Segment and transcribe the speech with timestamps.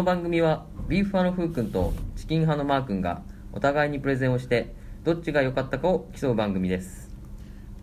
[0.00, 3.20] この番組はビーフ派のふうくんとチキン派のマーくんが
[3.52, 4.74] お互いにプレゼンをして
[5.04, 7.10] どっちが良かったかを競う番組です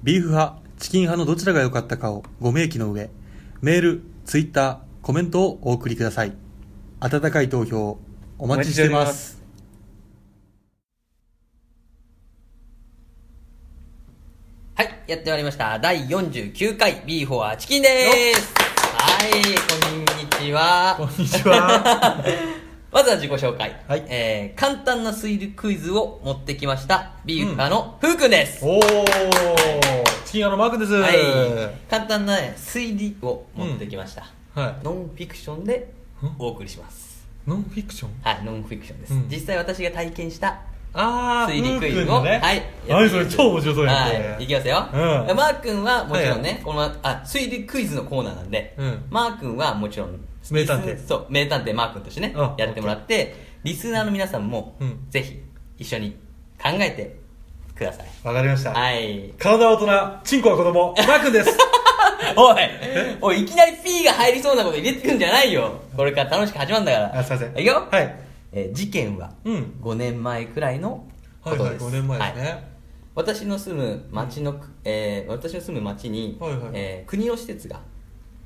[0.01, 3.11] ビーフ派、チキン派のどちらが良かったかをご明記の上、
[3.61, 6.33] メール、ツイッター、コメントをお送りください。
[7.01, 7.99] 温かい投票、
[8.39, 9.39] お待ちしています。
[14.73, 17.87] はいやってまいりました第49回ビーフォアチキンで
[18.33, 18.76] す
[19.17, 20.93] はいこんにちは。
[20.95, 22.23] こんにちは。
[22.93, 24.05] まずは自己紹介、はい。
[24.07, 29.05] えー、簡単な推理クイズを持ってきましたビーフ派のふうくんです、おー、
[30.25, 30.93] チキン派のマー君です。
[30.93, 31.89] ははい。
[31.89, 34.25] 簡単な、ね、推理を持ってきました、い。
[34.83, 35.91] ノンフィクションで
[36.37, 37.25] お送りします。
[37.47, 38.09] ノンフィクション？
[38.23, 39.27] はいノンフィクションです、うん。
[39.31, 40.59] 実際私が体験した
[40.93, 42.39] あー、推理クイズを、ね。
[42.41, 42.63] はい。
[42.89, 45.35] はい、それ超面白そうやはい、いきますよ、うん。
[45.35, 46.63] マー君はもちろんね、はいはい。
[46.63, 49.05] このあ推理クイズのコーナーなんで、うん。
[49.09, 50.93] マー君はもちろん名探偵。
[50.93, 55.05] リスそう名探偵マー君としてねあやってもらってリスナーの皆さんも、うん。
[55.09, 55.41] ぜひ
[55.77, 56.11] 一緒に
[56.61, 57.19] 考えて
[57.75, 58.07] ください。
[58.23, 58.73] わかりました。
[58.73, 59.33] はい。
[59.37, 61.57] 体は大人、チンコは子供、マー君です。
[62.35, 62.55] おい
[63.21, 65.79] おいいきなり P が入りそうなこと入れてくんじゃないよ。
[65.95, 67.19] これから楽しく始まるんだから。
[67.19, 67.51] あすいません。
[67.51, 68.26] いくよ、はい。
[68.57, 69.73] えー事件はうん。
[69.81, 71.05] 5年前くらいの
[71.41, 72.43] こはいはい、とです、5年前ですはい。
[72.55, 72.67] ね。
[73.15, 77.79] 私の住む町の、えー私の住む町に、はいはいえー国の施設が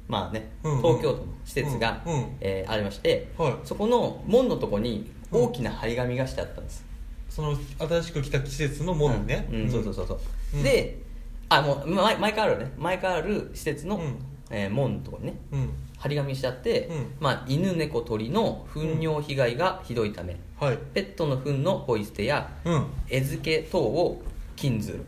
[0.07, 0.81] まあね、うんうん。
[0.81, 2.25] 東京都の施設が、うんうん。
[2.41, 3.53] えーありまして、はい。
[3.63, 6.83] そこの門のとこに大きな張り紙がしてあったんです、
[7.29, 9.47] その、新しく来た季節の門にね。
[9.49, 9.61] うん。
[9.61, 9.71] うん。
[9.71, 10.19] そうそうそうそう、
[10.55, 10.63] うん。
[10.63, 11.01] で
[11.49, 12.71] あもう前前からあるね。
[12.77, 14.15] 前からある施設の、うん。
[14.49, 15.33] えー門のとこにね。
[15.53, 15.69] うん。
[16.01, 20.77] 張り紙してあって、うんまあ、犬猫鳥の糞尿被害がひどいため、はい。
[20.95, 22.85] ペットの糞のポイ捨てやうん。
[23.07, 24.19] 餌付け等を
[24.55, 25.05] 禁ずる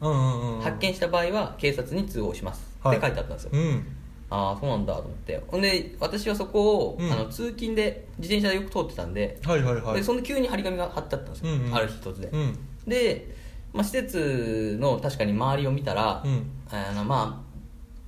[0.00, 0.60] うんうんうん。
[0.60, 3.86] 発見した場合は警察に通報します、はいって書いてあったんですよ、うん。
[4.30, 9.94] ああそうなんだと思ってほんで私はそこを、うんあの通勤で自転車でよく通ってたんで,、はいはいはい。
[9.94, 12.58] でその急に張り紙が貼ってあったんですよ、うんうんある日突然、うん。
[12.88, 13.32] で、
[13.72, 17.51] まあ、施設の確かに周りを見たら、うんあのまあ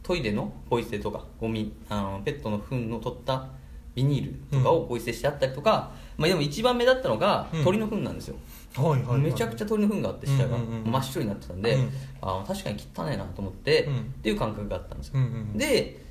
[0.05, 3.47] トイレのポイ捨てとかゴミあのペットの糞の取った
[3.95, 7.65] ビニールとかをポイ捨てしてあったりとか、まあ、でも一番目立ったのがうん。
[7.65, 8.37] 鳥の糞なんですよ、
[8.77, 9.21] はいはいはい。
[9.21, 11.91] めちゃくちゃ鳥の糞があって下がうんうんうん真っ白になってたんで、うん。
[12.21, 13.99] あー確かに汚いなと思って、うん。
[13.99, 15.59] っていう感覚があったんですよ、うんうん。
[15.59, 16.05] で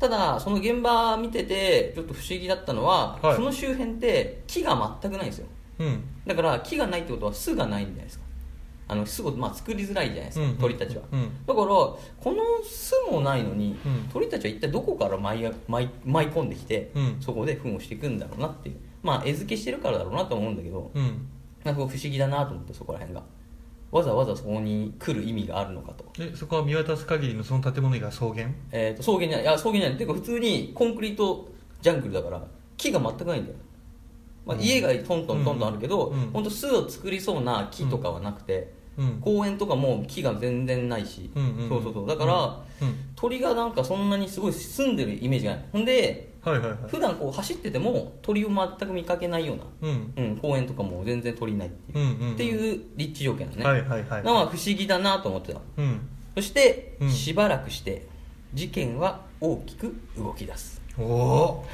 [0.00, 3.36] ただその現場見ててちょっと不思議だったのは、はい。
[3.36, 5.46] その周辺って木が全くないんですよ。
[5.78, 6.04] うん。
[6.26, 8.25] だから木がないってことは巣がないんじゃないですか
[8.88, 11.46] あの巣をまあ作りづらいじゃないですか、うんうん鳥たちは、うん。
[11.46, 17.16] だからこの巣もないのに、うん鳥たちは一体どこから舞い舞い舞い込んできて、うん。
[17.20, 18.76] そこで糞をしていくんだろうなっていう。
[19.02, 21.28] まあ餌付けしてるからだろうなと思うんだけど、うん。
[21.64, 23.22] なんか不思議だなと思ってそこら辺が。
[23.92, 28.48] わざわざそこに来る意味があるのかと,、え、そこは見渡す限りのその建物以外は草原？
[28.72, 29.98] えー、と草原じゃないいや草原じゃない。
[29.98, 31.48] ていうか普通にコンクリート
[31.80, 32.42] ジャングルだから
[32.76, 33.56] 木が全くないんだよ、
[34.44, 34.62] まあ、うん。
[34.62, 36.22] 家がトントントントンあるけど、うん。
[36.24, 36.30] うん。
[36.32, 39.20] 本当巣を作りそうな木とかはなくて、うん。
[39.20, 42.94] 公園とかも木が全然ないし、うんうんうんそうそうそうだから、うん。
[43.14, 46.78] 鳥がなんかそんなにすごい住んでるイメージがないほんではいはいはい。
[46.88, 50.12] 普段こう走ってても鳥を全く見かけないような、うん。
[50.16, 54.22] うん、公園とかも全然鳥いないっていう,、うんうんうんっていう立地条件だね、はいはいはい。
[54.22, 56.00] のは不思議だなと思ってたうん。
[56.34, 58.06] そして、うんしばらくして
[58.54, 61.66] 事件は大きく動き出すおお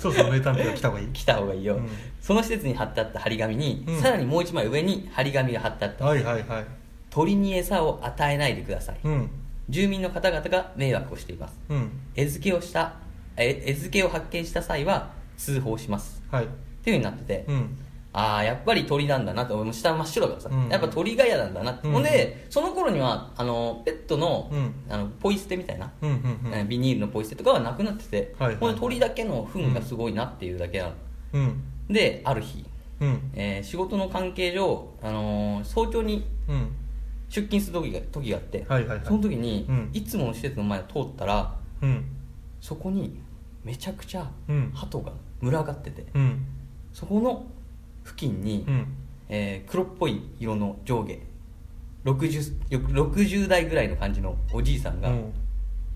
[0.00, 1.08] そうそう名探偵が来た方がいい。
[1.08, 1.88] 来た方がいいよ、うん。
[2.20, 4.00] その施設に貼ってあった張り紙に、うん。
[4.00, 6.64] さらにもう一枚上に張り紙が貼ってあった、はいはいはい。
[7.10, 9.30] 鳥に餌を与えないでください、うん。
[9.68, 11.54] 住民の方々が迷惑をしています。
[11.68, 11.90] うん。
[12.16, 12.94] 餌付けをした
[13.36, 16.22] え餌付けを発見した際は通報します。
[16.30, 16.44] はい。
[16.44, 16.48] っ
[16.82, 17.78] ていうふうになってて、うん
[18.12, 19.56] ああやっぱり鳥なんだなと。
[19.56, 21.94] もう下真っ白だからさ、うんやっぱ鳥が嫌なんだなって、うん。
[21.94, 24.74] ほんでその頃にはあのペットの,、うん。
[24.88, 26.16] あのポイ捨てみたいな、うんうん
[26.46, 26.52] うん。
[26.54, 28.56] えービニールのポイ捨てとかはなくなってて、はいはい。
[28.56, 30.92] ほんで鳥だけの糞がすごいなっていうだけなの、
[31.34, 31.62] うん。
[31.88, 32.64] である日、
[33.00, 33.30] うん。
[33.34, 36.68] えー仕事の関係上、あのー早朝にうん。
[37.28, 39.06] 出勤する時が時があって、はいはいはい。
[39.06, 39.90] その時に、うん。
[39.92, 42.04] いつもの施設の前を通ったらうん。
[42.60, 43.20] そこに
[43.62, 44.72] めちゃくちゃうん。
[44.74, 46.44] 鳩が群がってて、うん。
[46.92, 47.44] そこの
[48.10, 48.86] 付近に、うん。
[49.28, 51.18] えー黒っぽい色の上下
[52.04, 55.32] 60, 60代ぐらいの感じのおじいさんがうん。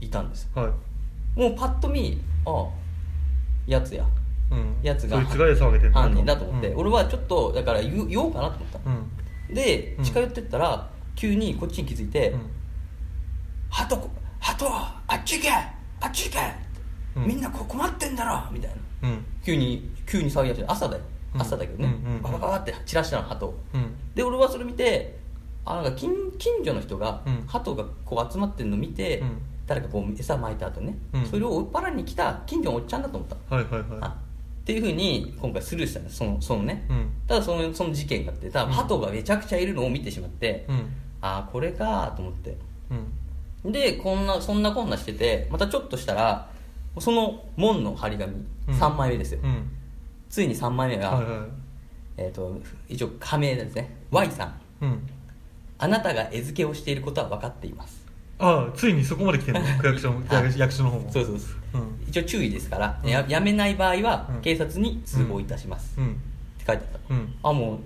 [0.01, 0.49] いたんです。
[0.55, 1.41] はい。
[1.41, 2.67] もうパッと見ああ
[3.67, 4.05] やつや。
[4.51, 4.77] うん。
[4.83, 6.81] やつがそいつが餌をあげてる犯人だと思って、うん。
[6.81, 8.79] 俺はちょっとだから言う言おうかなと思った。
[8.87, 8.97] うん。
[9.49, 9.55] うん。
[9.55, 12.41] で近寄ってったら急にこっちに気づいてうん
[13.71, 16.39] 「ハトハトあっち行けあっち行け、
[17.17, 17.27] うん。
[17.27, 18.71] みんなこう困ってんだろ」みたい
[19.03, 19.09] な。
[19.09, 19.25] うん。
[19.45, 21.03] 急に急に騒ぎ出して朝だよ。
[21.03, 23.47] うん朝だけどね、うんうんうんババババって散らしたの鳩。
[23.47, 23.95] をうん。
[24.15, 25.19] で俺はそれ見て
[25.65, 27.45] あなんか近近所の人がうん。
[27.47, 29.39] 鳩がこう集まってるの見て、うん。
[29.67, 31.27] 誰かこう餌撒いた後ね、うん。
[31.27, 37.11] それを追っ払いに来た近所のおっちゃんだと思った、はいはいはあっていうふうに今回スルーしたんですそのそのね、うん。
[37.27, 40.77] ただそのその事件があって多分鳩がめちゃくちゃいるのを見てしまって、うん。
[41.21, 42.57] ああこれかと思って。
[43.65, 43.73] うん。
[43.73, 46.51] でこんなそんなこんなしててまたちょっとしたら
[46.99, 48.45] その門の張り紙、うん。
[48.75, 49.71] 3枚目ですよ、うん
[50.35, 51.49] ついに3枚目が、はいはい。
[52.17, 53.97] えー、と一応加盟ですね。
[54.11, 54.61] Y さん。
[54.81, 55.09] うん。
[55.79, 58.05] あなたが餌付けをしていることは分かっています。
[58.41, 59.61] ああついにそこまで来てんの？
[59.79, 60.13] 区役所
[60.59, 61.13] 役所の方も。
[61.13, 61.83] そうそうそう。
[61.83, 62.09] うん。
[62.09, 63.11] 一応注意ですから、うん。
[63.11, 64.41] ややめない場合はうん。
[64.41, 66.11] 警察に通報いたします、うん。
[66.11, 66.11] っ
[66.59, 67.35] て書いてあった、うん。
[67.45, 67.79] あも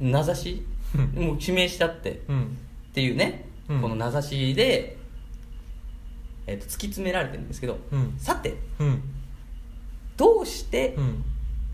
[0.00, 0.66] う名指し、
[0.96, 1.26] うん。
[1.26, 2.42] もう指名しちゃって、うん。
[2.42, 2.46] っ
[2.92, 3.82] ていうね、うん。
[3.82, 4.96] この名指しで、
[6.48, 8.14] えー、と突き詰められてるんですけど、うん。
[8.18, 9.00] さてうん。
[10.16, 11.24] どうしてうん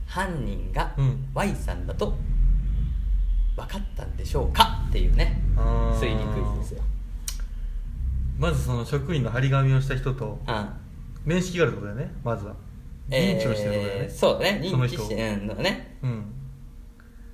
[0.06, 1.28] 犯人がうん。
[1.34, 2.14] Y さんだと
[3.56, 5.99] 分かったんでしょうかっていうねあー。
[6.00, 6.82] 推理クイズですよ。
[8.38, 10.69] まずその職員の張り紙をした人とうん。
[11.25, 12.54] 面識があるってことだよねまずは。
[13.08, 14.04] 認知をしてることだよね。
[14.04, 14.69] えーそうだね。
[14.70, 15.99] その人認知してうんだからね。
[16.02, 16.25] うん。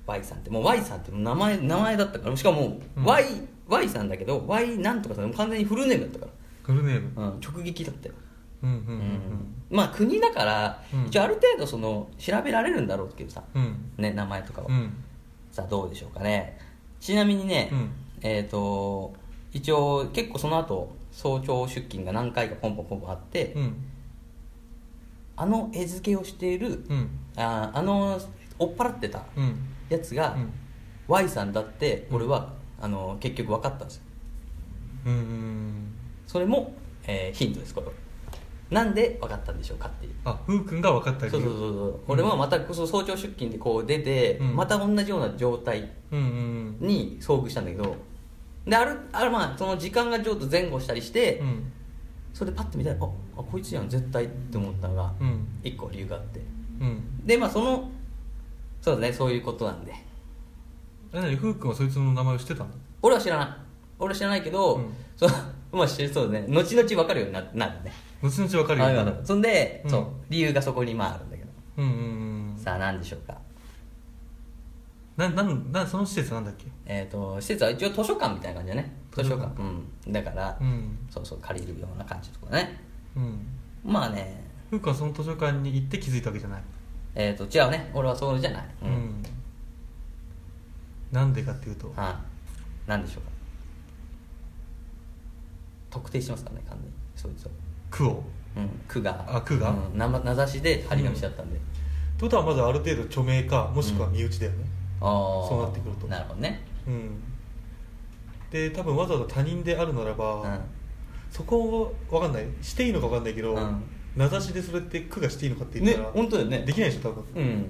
[0.05, 0.49] Y さんって。
[0.49, 3.03] もう Y さんって名前名前だったからしかもうん。
[3.05, 3.25] Y,、
[3.67, 6.31] Y さんだけど Y なんとかさん完全にフルネームだったか
[6.63, 7.11] フルネーム。
[7.15, 8.15] ら、うん、直撃だったよ
[8.63, 9.55] うんうんうんうん。
[9.69, 11.05] まあ国だから、うん。
[11.07, 13.91] 一応ある程度その調べられるんだろうけどさ、うん。
[13.97, 14.93] ね、名前とかは、うん。
[15.51, 16.59] さあどうでしょうかね。
[16.99, 17.89] ちなみにね、うん。
[18.21, 19.13] えっ、と
[19.53, 23.75] 一応結構その後早朝出勤が何回かポンポンポンポンあって、うん。
[25.35, 27.09] あの餌付けをしている、うん。
[27.37, 28.19] ああの
[28.57, 29.57] 追っ払ってたうん。
[29.89, 30.51] やつが、うん。
[31.07, 32.15] Y さんだってうん。
[32.17, 34.03] 俺は、あの結局分かったんですよ。
[35.05, 35.93] うんうん
[36.27, 36.73] それも、
[37.07, 37.93] えーヒントですこれは
[38.69, 40.13] なんで分かったんでしょうかっていう。
[40.25, 41.39] あふうくんが分かった理由。
[41.39, 41.99] そうそうそうそう。
[42.07, 44.55] 俺はまたその早朝出勤でこう出て、うん。
[44.55, 47.95] また同じような状態に遭遇したんだけど
[48.65, 51.71] であるあるまあその時間がちょっと前後したりして、うん。
[52.33, 55.47] それでパッと見たらああこいつやん絶対って思ったのがうん。
[55.63, 56.39] 一個理由があって。
[56.79, 57.25] うん。
[57.25, 57.89] でまあその
[58.81, 59.93] そうだねそういうことなんで。
[61.11, 61.35] え何？
[61.35, 62.69] ふうくんはそいつの名前を知ってたの？
[63.01, 63.47] 俺は知らない。
[63.97, 64.93] 俺は知らないけど、うん。
[65.17, 65.29] そう
[65.75, 66.45] まあ知そうだね。
[66.47, 69.91] 後々分かるようにななるね後々分かるよあそんで、うん。
[69.91, 70.05] そう。
[70.29, 71.95] 理由がそこにまああるんだけど、うんうんう
[72.55, 73.37] んさあ何でしょうか？
[75.15, 76.65] ななんなんその施設なんだっけ？
[76.85, 78.93] えっ、と施設は一応図書館みたいな感じだね。
[79.13, 79.49] 図書館。
[79.61, 80.11] うん。
[80.13, 80.97] だから、うん。
[81.09, 82.79] そうそう借りるような感じとかね。
[83.15, 83.47] うん。
[83.85, 84.43] まあね。
[84.69, 86.61] ふうくんはその図書館に行って気づいたわけじゃない？
[87.15, 87.89] えっ、と違うね。
[87.93, 88.65] 俺はそうじゃない。
[88.83, 89.23] うん、
[91.11, 91.91] なんでかっていうと。
[91.95, 92.13] はい。
[92.89, 93.29] 何でしょうか？
[95.89, 96.93] 特定してますからね完全に。
[97.15, 97.51] そいつを
[97.89, 98.23] 区を。
[98.57, 99.25] うん区が。
[99.27, 99.69] あ区が？
[99.69, 101.65] うん、名名指しで張り紙しちゃったんで、って
[102.21, 104.65] ことはまずある程度著名かもしくは身内だよね。
[105.01, 106.07] ああそうなってくると。
[106.07, 106.61] なるほどね。
[106.87, 107.21] うん、
[108.51, 110.59] で多分わざわざ他人であるならば、うん。
[111.31, 112.45] そこを分かんない。
[112.61, 113.83] していいのか分かんないけど、うん。
[114.15, 116.63] 名指しでそれって区がしていいのかって言ったねら、本当だよね。
[116.65, 117.23] できないでしょ多分。
[117.35, 117.65] うん。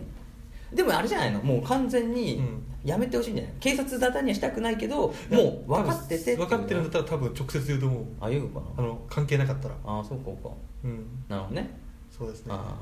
[0.74, 1.42] でもあれじゃないの？
[1.44, 3.54] もう完全にうんやめてほしいんじゃない？
[3.60, 8.04] 警察沙汰にはしたくないけどもう分かってて分かってるんだったら多分直接言うと思う。
[8.21, 8.66] あ言うのかな？
[8.78, 9.76] あの関係なかったら。
[9.86, 10.50] ああそうかそうか。
[10.86, 11.06] うん。
[11.28, 11.69] なるほどね。
[12.09, 12.54] そうですね。
[12.54, 12.76] あ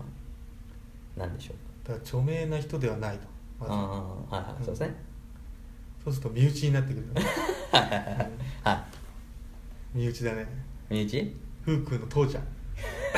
[1.18, 1.88] あなんでしょう。
[1.88, 3.24] だから著名な人ではないと。
[3.60, 3.72] まず。
[3.72, 4.96] ああはいはいそうですね。
[6.04, 7.08] そうすると身内になってくる
[7.72, 8.04] はいはいはい。
[8.04, 8.30] はい
[8.64, 8.86] は
[9.94, 10.48] 身内だね。
[10.92, 11.36] い身内？
[11.66, 12.44] ふうくんの父ちゃん。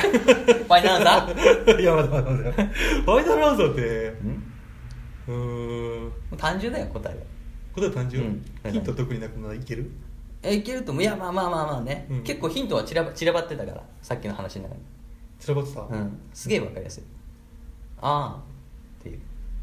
[0.64, 1.76] ァイナルアンサー？
[1.80, 4.49] いやまだまだまだファイナルアンサーってうん？
[5.30, 6.12] うーん。
[6.36, 7.22] 単純だよ答えは。
[7.74, 8.72] 答え単純、うん。
[8.72, 9.90] ヒント特になくならいける？
[10.42, 12.22] えいけるといやまあまあまあまあね、うん。
[12.22, 14.80] 結構ヒントは散らば散らばってたからさっきの話の中に。
[15.38, 16.20] 散らばってた、うん。
[16.32, 17.02] すげえわかりやすい。
[18.00, 18.42] ああ
[19.00, 19.20] っていう、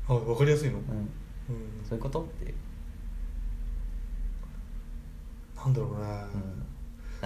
[0.07, 1.09] あ分かりやすいの、うん、うん。
[1.83, 2.21] そういうこと？
[2.21, 2.53] っていう、
[5.55, 5.97] なんだろうね、
[6.35, 6.65] うん、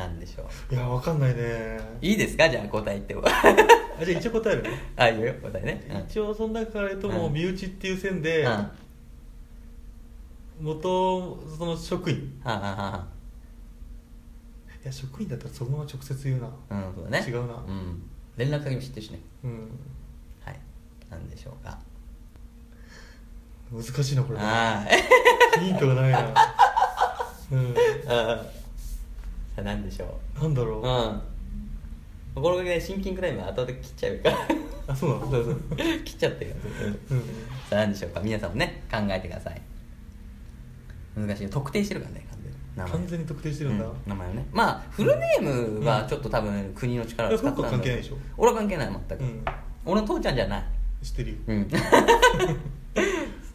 [0.01, 0.73] なんでしょう。
[0.73, 1.79] いや分かんないね。
[2.01, 2.49] いいですか？
[2.49, 3.23] じゃあ答え言っても。
[3.25, 4.69] あじゃあ一応答えるね。
[4.97, 6.01] あいいよ答えね、うん。
[6.01, 7.33] 一応その中から言うともううん。
[7.33, 8.67] 身内っていう線で、うん。
[10.61, 12.39] 元その職員。
[12.43, 13.07] はあはあは
[14.83, 16.47] いや職員だったらそのまま直接言うな。
[16.69, 17.25] あうんそうだね。
[17.27, 17.53] 違うな。
[17.55, 18.01] うん。
[18.37, 19.19] 連絡先も知ってるしね。
[19.43, 19.51] うん。
[20.43, 20.59] はい。
[21.09, 21.77] なんでしょうか。
[23.71, 24.39] 難しいなこれ。
[24.41, 24.83] あ
[25.59, 26.19] ヒントがないな
[27.51, 27.75] うん
[28.07, 28.43] あ
[29.50, 30.41] さあなんでしょう。
[30.43, 32.43] なんだろう、うん。
[32.43, 34.37] このねシンキングタイムは後で切っちゃうから。
[34.87, 35.31] あそうなの？
[35.31, 35.57] そうそう。
[36.03, 36.55] 切っちゃってる
[37.11, 37.19] うん。
[37.21, 37.25] さ
[37.71, 38.19] あ何でしょうか。
[38.21, 39.61] 皆さんもね考えてください。
[41.15, 41.49] 難しい。
[41.49, 42.57] 特定してるからね完全に。
[42.75, 42.91] 名前。
[42.93, 44.45] 完全に特定してるんだ、うん名前をね。
[44.51, 48.17] まあフルネームはちょっと多分国の力を使ってたんだ関係ないでしょ？
[48.37, 49.45] 俺は関係ない全く、うん。
[49.85, 50.63] 俺の父ちゃんじゃない。
[51.03, 51.37] 知ってるよ。
[51.47, 51.69] うん。
[51.71, 51.77] さ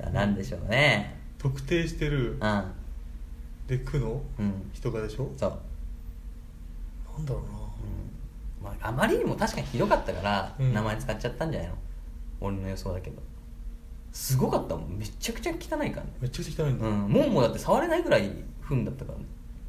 [0.06, 1.16] あ何でしょうね。
[1.38, 2.36] 特定してる。
[2.40, 2.64] うん。
[3.66, 4.70] で区のうん。
[4.72, 5.32] 人がでしょ？
[5.36, 5.58] そう、
[7.16, 7.48] なんだろうな。
[7.50, 8.64] うん。
[8.64, 10.72] まあ、あまりにも確かにひどかったから、うん。
[10.72, 11.74] 名前使っちゃったんじゃないの？
[12.40, 13.22] 俺の予想だけど。
[14.12, 14.98] すごかったもん。
[14.98, 15.54] めちゃくちゃ汚
[15.84, 16.12] いからね。
[16.20, 17.08] めっちゃくちゃ汚いんだ、うん。
[17.08, 18.30] 門もだって触れないぐらい
[18.62, 19.24] 糞だったからね。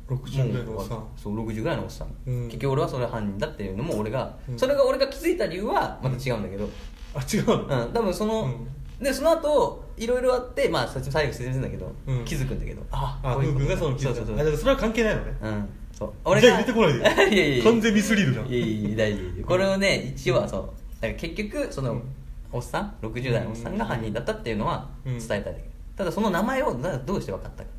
[0.07, 1.07] 60ぐらいのおっさん。
[1.17, 2.45] そう60ぐらいのおっさん、うん。
[2.45, 4.57] 結局俺はそれ犯人だっていうのも俺が、うん。
[4.57, 6.69] それが俺が気づいた理由はまた違うんだけど、
[7.13, 9.03] あ違うの、うん、多分その、うん。
[9.03, 12.23] でその後いろいろあってまあ最後説明するんだけど、うん。
[12.23, 12.81] 気づくんだけど。
[12.89, 14.35] ああこういうことふうくんがその気づいたそうそうそう。
[14.35, 15.37] あだからそれは関係ないのね。
[15.41, 16.39] うんそう。
[16.39, 16.99] じゃあ入れてこないで。
[17.35, 18.47] いやいや完全ミスリードじゃん。
[18.47, 20.61] いやいや大丈夫これをね一応はそう。
[21.01, 22.03] だから結局その、うん。
[22.51, 25.17] おっさん？60代のおっさんが犯人だったっていうのはうん。
[25.19, 25.57] 伝えたいんだけ。
[25.57, 25.63] ど、
[25.97, 27.69] ただその名前をなどうして分かったか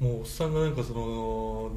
[0.00, 1.70] もうおっさんがなんかその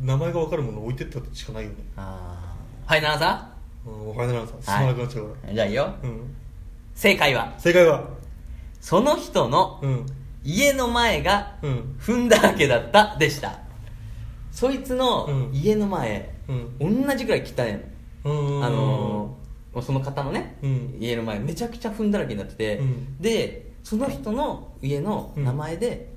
[0.00, 1.76] 名前が分かるものを置いてったってしかないよね。
[1.96, 2.54] あ
[2.86, 3.50] あはい奈々さ
[3.86, 4.62] うんお金なんさん。
[4.62, 5.82] 進まなくなっちゃうかじゃあいいよ。
[5.84, 6.34] ら、うん。
[6.94, 7.52] 正解は？
[7.58, 8.08] 正解は？
[8.80, 10.06] その人のうん。
[10.44, 11.96] 家の前がうん。
[11.98, 13.58] 糞だらけだったでした
[14.54, 15.50] そいつのうん。
[15.52, 16.32] 家の前、
[16.80, 17.04] うん。
[17.06, 18.56] 同じくらい汚いの。
[18.56, 18.64] うん。
[18.64, 20.96] あのーその方のね、うん。
[21.00, 23.20] 家の前めちゃくちゃ糞だらけになってて、うん。
[23.20, 26.14] でその人の家の名前で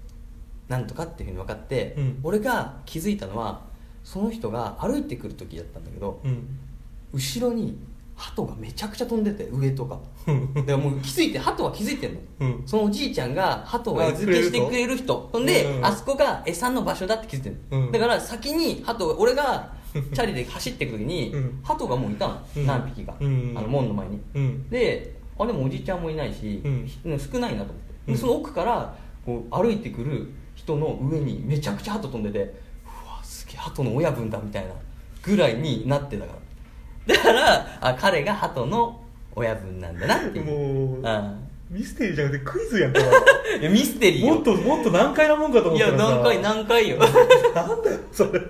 [0.68, 2.20] なんとかっていうふうに分かって、うん。
[2.22, 3.62] 俺が気づいたのは
[4.04, 6.60] その人が歩いてくる時だったんだけど、うん。
[7.12, 7.80] 後ろに
[8.18, 10.00] 鳩がめちゃくちゃ飛んでて上とか。
[10.26, 10.54] うん。
[10.54, 12.64] だからもう気づいて鳩は気づいてんの、うん。
[12.66, 15.30] そのおじいちゃんが鳩を餌付けしてくれる人。
[15.32, 17.92] ほんで、うんあそこが餌の場所だって気づいてるの、うん。
[17.92, 21.60] だから先に鳩俺がチャリで走っていく時に、うん。
[21.64, 22.66] 鳩がもういたの、うん。
[22.66, 23.54] 何匹か、うん。
[23.56, 24.70] あの門の前に、うん。
[24.70, 26.70] であでもおじいちゃんもいないし、う
[27.14, 27.20] ん。
[27.20, 27.76] 少ないなと思っ
[28.08, 34.72] て、その奥からこう歩いてくる人の上にめちゃくちゃ鳩飛んでてうわすげえ鳩の親分だみたいな
[35.22, 36.40] ぐらいになってたから
[37.08, 39.00] だからあ彼が鳩の
[39.36, 40.46] 親分なんだなっていう。
[40.46, 41.48] もううん。
[41.70, 43.02] ミステリーじゃなくてクイズやんか。
[43.60, 44.36] いやミステリーよ。
[44.36, 46.16] もっともっと難解なもんかと思いやったらさ。
[46.16, 46.98] 何回何回よ。
[46.98, 47.12] なん
[47.84, 48.42] だよそれ。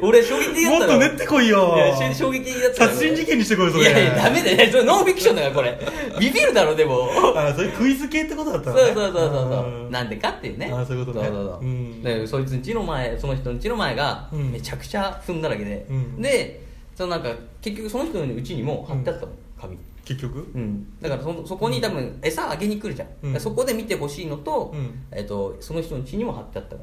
[0.00, 1.74] 俺衝撃的だったのもっと練ってこいよ。
[1.76, 3.82] いや衝撃的だったの殺人事件にしてこいそれ。
[3.82, 4.56] いやいやダメだよ。
[4.56, 5.78] いやそれノンフィクションだからこれ。
[6.18, 7.10] ビビるだろでも。
[7.36, 8.82] あそれクイズ系ってことだったのね。
[8.86, 9.90] そうそうそうそうそう。
[9.90, 10.72] なんでかっていうね。
[10.74, 11.26] あそういうことね。
[11.26, 11.60] そうそうそう。
[11.60, 12.02] うん。
[12.02, 14.50] でそいつん家の前その人の家の前がうん。
[14.50, 16.22] めちゃくちゃ踏んだらけで、うん。
[16.22, 16.62] で
[16.96, 17.28] そのなんか
[17.62, 19.78] 結局その人の家にも貼ってあったの、紙。
[20.04, 20.50] 結局？
[20.54, 23.40] うん、だからそそこに多分餌あげに来るじゃん、うん。
[23.40, 25.04] そこで見てほしいのと,、うん。
[25.12, 26.82] えっとその人の家にも貼ってあったか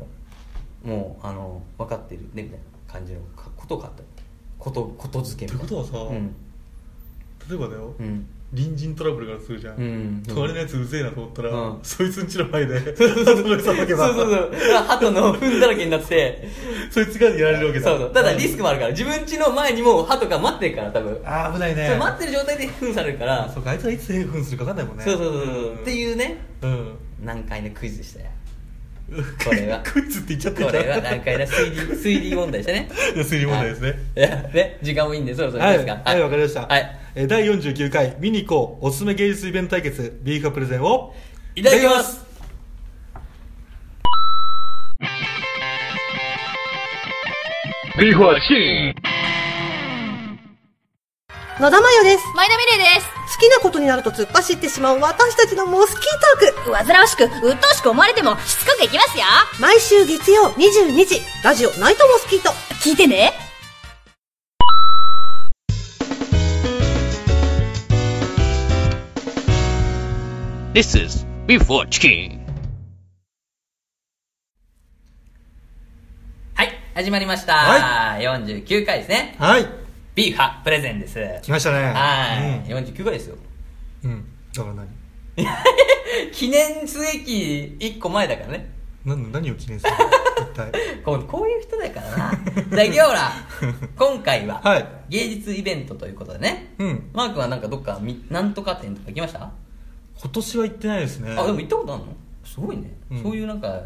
[0.86, 4.24] らもうあの分かってるねみたいな感じのかことを書いてあった。
[4.57, 5.65] ことことづけみたいな。
[5.65, 6.36] ってことはさうん。
[7.50, 7.93] 例えばだよ。
[8.00, 10.23] うん隣人トラブルがするじゃん、うん。
[10.27, 11.79] 隣のやつうぜえなと思ったら、うん。
[11.83, 13.03] そいつんちの前で鳩
[13.43, 14.51] の餌まけばそうそう。
[14.51, 16.47] そう鳩の糞だらけになって。
[16.89, 17.89] そいつがやられるわけだ。
[17.89, 18.13] そうそう。
[18.13, 18.91] ただリスクもあるから。
[18.91, 21.21] 自分家の前にも鳩が待ってるから多分。
[21.23, 21.87] あー危ないね。
[21.89, 23.51] そう待ってる状態で糞されるから。
[23.53, 25.03] そうかあいつがいつ変粉するか分かんないもんね。
[25.03, 26.37] そうそうそうそう、んっていうね。
[26.63, 26.97] うん。
[27.23, 28.25] 難解なクイズでしたよ。
[29.45, 29.81] これは。
[29.85, 32.89] クイズって言っちゃってこれは難解な推理 推理問題でしたね。
[33.15, 33.99] 推理問題ですね。
[34.15, 34.19] い。
[34.19, 36.01] やね時間もいいんでそろそろですか。
[36.03, 36.61] はい、わかりました。
[36.61, 36.81] はい。
[36.81, 41.13] えー第49回、見に行こう、おすすめ芸術イベント対決、ビーフカプレゼンを、
[41.55, 42.23] いただきます
[47.97, 48.95] ビーフはチキン
[51.59, 52.25] 野田真代です。
[52.37, 53.09] 前田美玲です。
[53.35, 56.01] 好きなことになると突っ走ってしまう私たちのモスキー
[56.39, 56.73] トーク。
[56.73, 59.25] 煩わしく、鬱陶しく思われても、しつこくいきますよ。
[59.59, 62.51] 毎週月曜22時、ラジオナイトモスキート。
[62.81, 63.48] 聞いてね。
[70.73, 72.39] This is Before Chicken.
[76.53, 79.35] はい始まりました、は49回ですね。
[79.39, 79.67] はい、
[80.15, 81.19] ビーファプレゼンです。
[81.41, 81.91] 来ましたね。
[81.93, 83.38] はい、49回ですよ。
[84.03, 84.11] うん。
[84.11, 84.25] うん。
[84.53, 84.88] だから何？
[86.31, 88.69] 記念すべき1個前だからね。
[89.05, 89.91] 何何を記念する？
[89.91, 89.97] の
[90.51, 90.71] 一体。
[91.03, 92.07] こうこういう人だから
[92.77, 92.91] な。
[92.91, 93.31] じゃあほら。
[93.97, 94.88] 今回ははい。
[95.09, 97.09] 芸術イベントということでね、うん。
[97.13, 99.51] マークはなんかどっかみなんとか展とか行きました、
[100.21, 101.35] 今年は行ってないですね。
[101.38, 102.13] あでも行ったことあるの？
[102.43, 103.23] すごいね、うん。
[103.23, 103.81] そういうなんか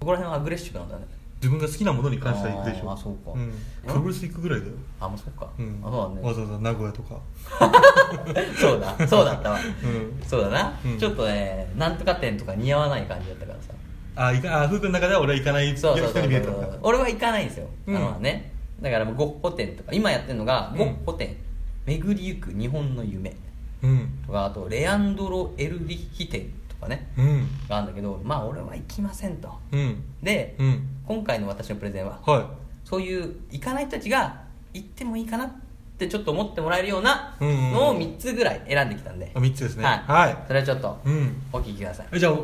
[0.00, 1.04] そこら辺はアグレッシブなんだね。
[1.36, 2.90] 自分が好きなものに関しては行くでしょ。
[2.90, 3.30] あーそうか。
[3.38, 3.52] ん。
[3.86, 4.72] プログレス行くぐらいだよ。
[5.00, 5.80] あもうそっか、うん。
[5.82, 6.28] あそうだね。
[6.28, 7.20] わざわざ名古屋とか。
[8.60, 9.08] そうだ。
[9.08, 10.22] そうだったわ、うん。
[10.24, 10.98] そうだな、うん。
[10.98, 13.72] ちょっとねなんとか店とか似合わない感じだったからさ。
[14.14, 16.50] あ、いか、あ、ふうくんの中では俺は行かないそうそうそう人に見えた。
[16.82, 17.96] 俺は行かないんですよ、うん。
[17.96, 18.52] あのね。
[18.80, 19.92] だからもうゴッホ展とか。
[19.92, 20.78] 今やってるのがうん。
[20.78, 21.36] ゴッホ展、
[21.86, 23.30] 巡りゆく日本の夢。
[23.30, 23.36] うん。
[24.26, 27.48] とかあとレアンドロ・エルリッヒ展とかねうん。
[27.68, 30.02] があるんだけどまあ俺は行きませんとうん。
[30.22, 30.86] で、うん。
[31.06, 32.50] 今回の私のプレゼンはは
[32.84, 35.52] そういう行かない人たちが行ってもいいかなっ
[35.98, 39.28] てちょっと思ってもらえるようなのを3つぐらい選んできたんで、い。
[39.34, 39.84] あ、3つですね。
[39.84, 40.36] はい、はい。
[40.46, 41.42] それはちょっとうん。
[41.52, 42.36] お聞きくださいえじゃあ、う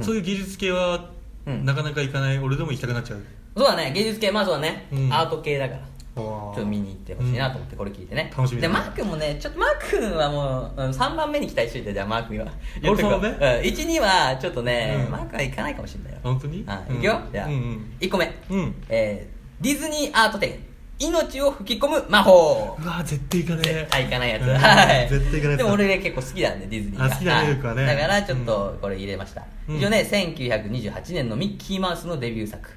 [0.00, 1.10] んそういう技術系は、
[1.46, 3.22] うんなかなか行かない俺でも行きたくなっちゃう
[3.54, 5.80] そうだね芸術系まあそうだね、うんアート系だから
[6.14, 12.52] ちょっと見に行ってほしいなと思ってこれ聞いてね、楽しみでマー君もねちょっとマー君はもううん3番目に期待しといてじゃあマー君は。
[12.84, 13.28] 俺そのね。
[13.28, 15.10] うん、12はちょっとね、うん。
[15.12, 16.18] マー君は行かないかもしれないよ。
[16.22, 16.64] 本当に？
[16.66, 17.20] はい、うんいくよ。
[17.32, 17.92] じゃあ、うんうん。
[18.00, 18.74] 1個目、うん。
[18.88, 20.58] えーディズニーアート展。
[20.98, 22.76] 命を吹き込む魔法。
[22.80, 23.72] うわ絶対行かねえ。
[23.74, 24.48] 絶対行かないやつ、うん。
[24.56, 25.08] はい。
[25.08, 27.04] 絶対行かないやつでも俺ね結構好きなんでディズニーが。
[27.06, 27.48] あ好きだね。
[27.48, 27.76] はい。
[27.76, 29.76] ねだからちょっとこれ入れました、うん。
[29.78, 32.70] 一応ね1928年のミッキーマウスのデビュー作。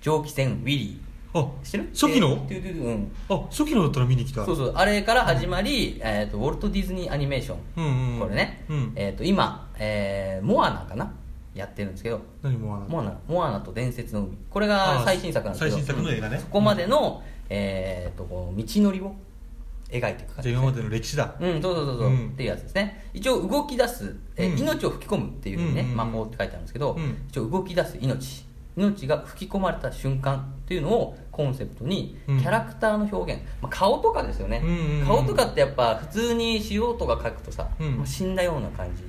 [0.00, 1.00] 蒸気船ウィリ
[1.34, 1.88] あー知ってる？
[1.92, 2.28] 初期の？
[2.28, 3.12] えートゥトゥトゥうん。
[3.28, 4.44] あ初期のだったら見に来た。
[4.44, 8.12] そうそうあれから始まり、えー、とウォルト・ディズニーアニメーション、うんうん。
[8.14, 8.92] うんこれね、うん。
[8.94, 11.14] えー、と今、えーモアナかな？
[11.54, 12.20] やってるんですけど。
[12.42, 13.18] 何モアナ？
[13.28, 14.36] モアナと伝説の海。
[14.50, 15.76] これが最新作なんですけど。
[15.76, 16.36] 最新作の映画ね。
[16.36, 19.14] うんそこまでの、えー、とこう道のりを
[19.90, 21.34] 描いていく感じじゃあ今までの歴史だ。
[21.38, 22.28] うん、そうそうそうそう、うん。
[22.28, 23.10] っていうやつですね。
[23.12, 24.58] 一応動き出す、えーうん。
[24.58, 25.96] 命を吹き込むっていうふうにね、うんうんうん。
[25.98, 27.16] 魔法って書いてあるんですけど、うん。
[27.28, 28.44] 一応動き出す命
[28.76, 32.38] 命が吹き込まれた瞬間っていうのをコンセプトにキうん。
[32.38, 34.62] ャラクターの表現、まあ、顔とかですよね、
[35.06, 37.96] 顔とかってやっぱ普通に素人が描くとさ、うん。
[37.98, 39.02] まあ死んだような感じ。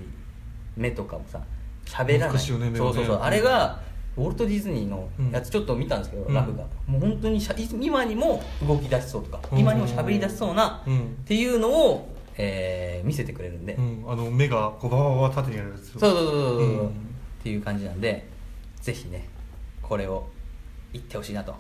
[0.76, 1.40] 目とかもさ
[1.86, 2.34] 喋らない。
[2.34, 2.40] ね
[2.78, 3.20] そうそうそう。
[3.22, 3.80] あれが
[4.18, 6.34] ウォルト・ディズニーのやつちょっと見たんですけど、うん。
[6.34, 6.64] ラフが。
[6.88, 9.60] もう本当にしゃ今にも動き出しそうとか、うん。
[9.60, 11.00] 今にも喋り出しそうな、うん。
[11.00, 14.04] っていうのを、えー見せてくれるんで、うん。
[14.08, 15.92] あの目がこうババババ縦にやるやつ。
[15.92, 16.90] そうそうそうそうっ
[17.44, 18.26] ていう感じなんで
[18.82, 19.28] ぜひね
[19.84, 20.28] これを
[20.92, 21.54] 言ってほしいなと。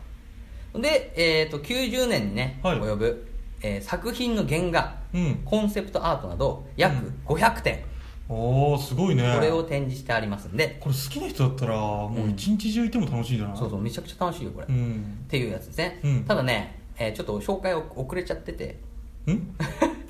[0.76, 2.80] で、えー、と90年にね、はい。
[2.80, 3.28] 及ぶ、
[3.62, 5.42] えー作品の原画うん。
[5.46, 7.84] コンセプトアートなど約500点、
[8.28, 9.32] おおすごいね。
[9.36, 13.58] これを展示してありますんで、これ好きな人だったらもう一日中いても楽しいんじゃない？
[13.58, 15.26] そうそうめちゃくちゃ楽しいよこれ、っうん。
[15.28, 16.24] ていうやつですね、うん。
[16.26, 18.80] ただね、えーちょっと紹介遅れちゃってて。
[19.28, 19.56] ん？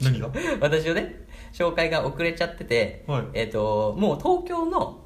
[0.02, 0.30] 何が？
[0.62, 1.16] 私のね
[1.52, 3.24] 紹介が遅れちゃってて、はい。
[3.34, 5.02] えっ、ともう東京の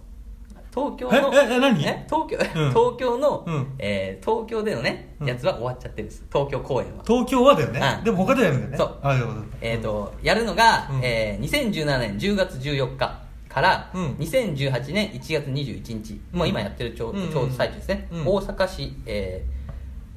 [0.77, 1.83] 東京のえええ何？
[1.85, 2.69] え東京、うん。
[2.69, 3.73] 東京の、うん。
[3.79, 5.27] えー東京でのねうん。
[5.27, 6.23] やつは終わっちゃってるんです。
[6.31, 7.03] 東京公演は。
[7.05, 7.81] 東京はだよね。
[7.99, 8.77] うんでも他でやるんだよね。
[8.77, 8.99] そう。
[9.01, 9.41] あよかった。
[9.61, 10.99] えっ、と、やるのが、うん。
[11.03, 14.05] えー2017年10月14日から、うん。
[14.19, 18.27] 2018年1月21日、もう今やってるちょう,、うんちょうど最中ですね、うん。
[18.27, 19.43] 大阪市、え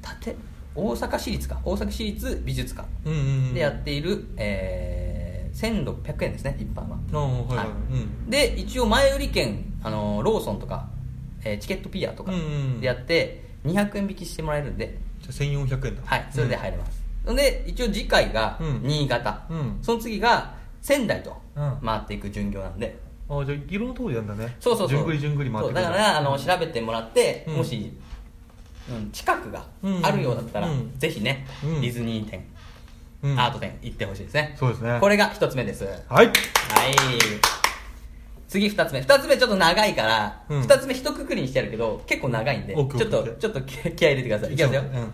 [0.03, 0.35] ー、立
[0.73, 1.59] 大阪市立か。
[1.65, 3.53] 大阪市立美術館うんうんうん。
[3.53, 5.10] でやっている、えー、
[5.53, 6.97] 1600円ですね一般は。
[7.13, 7.57] ああはいはい。
[7.57, 7.67] はい。
[7.67, 8.29] うん。
[8.29, 10.87] で一応前売り券あのローソンとか、
[11.43, 15.33] えーチケットピアとかうんうんでやって200円引きしてもらえるんで、じゃあ
[15.65, 16.01] 1400円だ。
[16.05, 18.81] はいそれで入れます、で一応次回がうん。
[18.83, 19.79] 新潟、うん。
[19.81, 21.77] その次が仙台とうん。
[21.85, 22.97] 回っていく巡業なんで、
[23.29, 24.55] あじゃあいろんなところでやるんだね。
[24.59, 24.95] そうそうそう。
[24.95, 27.55] じゅんぐりじゅんぐり回ってだからあの調べてもらって、うん。
[27.57, 27.93] もし、
[28.89, 30.97] うん、近くがうんあるようだったら、うん。
[30.97, 31.81] ぜひね、うん。
[31.81, 32.45] ディズニー店、うん
[33.23, 34.55] アート店行ってほしいですね。
[34.57, 34.97] そうですね。
[34.99, 35.83] これが一つ目です。
[35.85, 36.25] はい。
[36.27, 36.33] はい。
[38.47, 39.01] 次二つ目。
[39.01, 40.61] 二つ目ちょっと長いからうん。
[40.61, 42.75] 二、つ目一括りにしてやるけど結構長いんで。
[42.75, 42.97] ちょっと
[43.39, 44.53] ちょっと気気合い入れてください。
[44.53, 45.13] いきますよ、うん。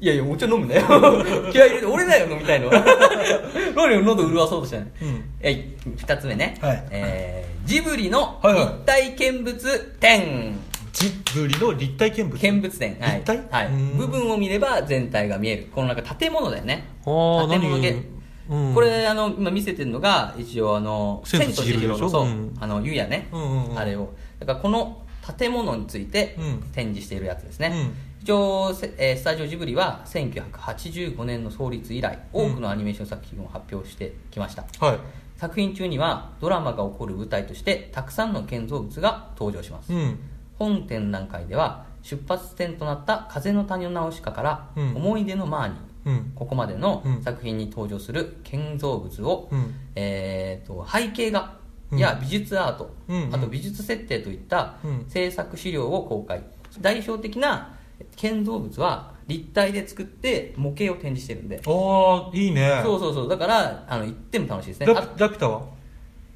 [0.00, 0.82] いやいやお茶飲むなよ。
[1.52, 2.68] 気合い入れて俺だよ飲みたいの。
[2.68, 5.24] は何を喉潤そうとしてない、うん。
[5.40, 5.64] えい。
[5.96, 6.84] 二つ目ね、はい。
[6.90, 8.64] えージブリのはいはい。
[8.64, 10.56] 立体見物展、
[10.92, 12.38] ジブリの立体見物？
[12.38, 13.18] 見物展、はい。
[13.18, 13.48] 立体？
[13.50, 13.66] はい。
[13.68, 13.98] うん。
[13.98, 15.68] 部分を見れば全体が見える。
[15.74, 16.88] このなんか建物だよね。
[17.04, 17.12] 建
[17.60, 18.04] 物系
[18.48, 18.74] 何うん。
[18.74, 22.54] これあの今見せてるのが一応あの千と千尋のそう、うん。
[22.58, 23.78] あの湯屋ね、うんうんうん。
[23.78, 24.14] あれを。
[24.38, 25.02] だからこの
[25.38, 26.62] 建物についてうん。
[26.72, 28.22] 展示しているやつですね、うん。
[28.22, 34.98] 一応、せえースタジオジブリは1985年の創立以来多くのアニメーション作品を発表してきました、はい。
[35.36, 40.18] 作品中にはドラマが起こる舞台としてたくさんの建造物が登場します、うん
[40.58, 44.96] 本展覧会では出発点となった風の谷のナウシカからうん。
[44.96, 46.32] 思い出のマーニー、うん。
[46.34, 47.22] ここまでのうん。
[47.22, 49.74] 作品に登場する建造物を、うん。
[49.94, 51.56] えー、と背景画
[51.90, 51.98] うん。
[51.98, 53.22] や美術アート、うん。
[53.28, 53.34] うん。
[53.34, 55.04] あと美術設定といったうん。
[55.08, 56.42] 制作資料を公開。
[56.80, 57.74] 代表的な
[58.14, 61.60] 建造物は立体で作って模型を展示してるんで。
[61.66, 62.80] ああいいね。
[62.84, 63.28] そうそうそう。
[63.28, 64.86] だからあの行っても楽しいですね。
[64.86, 65.62] ラあピラピュタは？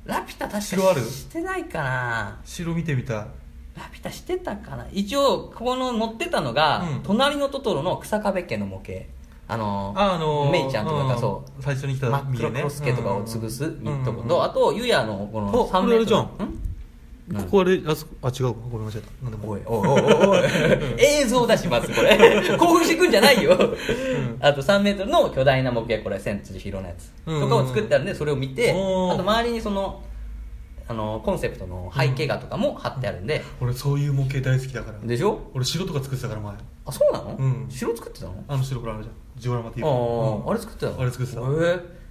[0.05, 1.01] ラピュタ確か城ある？
[1.03, 2.41] してないかな。
[2.45, 3.27] 城見てみたい
[3.77, 4.87] ラピュタしてたかな？
[4.93, 7.03] 一応ここの載ってたのが、うん。
[7.03, 9.05] 隣のトトロの草壁家の模型。
[9.49, 11.57] あのああのーメイちゃんとかがそう。
[11.57, 11.63] うん。
[11.63, 13.83] 最初に来た真っ黒クロスケとかを潰すうん。
[13.83, 16.21] ミットコとあとユヤのこのあ3これあれじゃん。
[16.23, 16.27] ん？
[17.35, 20.43] ここあれあそこあ違うわごめんなさいなんでもおいおいおいおい
[20.99, 22.57] 映像出しますこれ。
[22.59, 23.53] 興奮してくんじゃないよ、
[24.41, 26.03] あと3メートルの巨大な模型。
[26.03, 27.41] これ千と千尋のやつ、うん。
[27.41, 29.15] とかを作ってあるんでそれを見ておー。
[29.15, 30.03] あと周りにその
[30.93, 34.99] あのコンセプトの背景画とかも貼ってあるんで、俺そういう模型大好きだから。
[35.01, 35.51] でしょ？
[35.55, 36.55] 俺城とか作ってたから前。
[36.85, 37.67] あそうなの、うん。
[37.69, 38.45] 城作ってたの？
[38.47, 39.15] あの城これあるじゃん。
[39.37, 39.97] ジオラマっていうああ、う
[40.41, 40.51] ん。
[40.51, 41.01] あれ作ってたの？
[41.01, 41.41] あれ作ってた。
[41.41, 42.03] へえ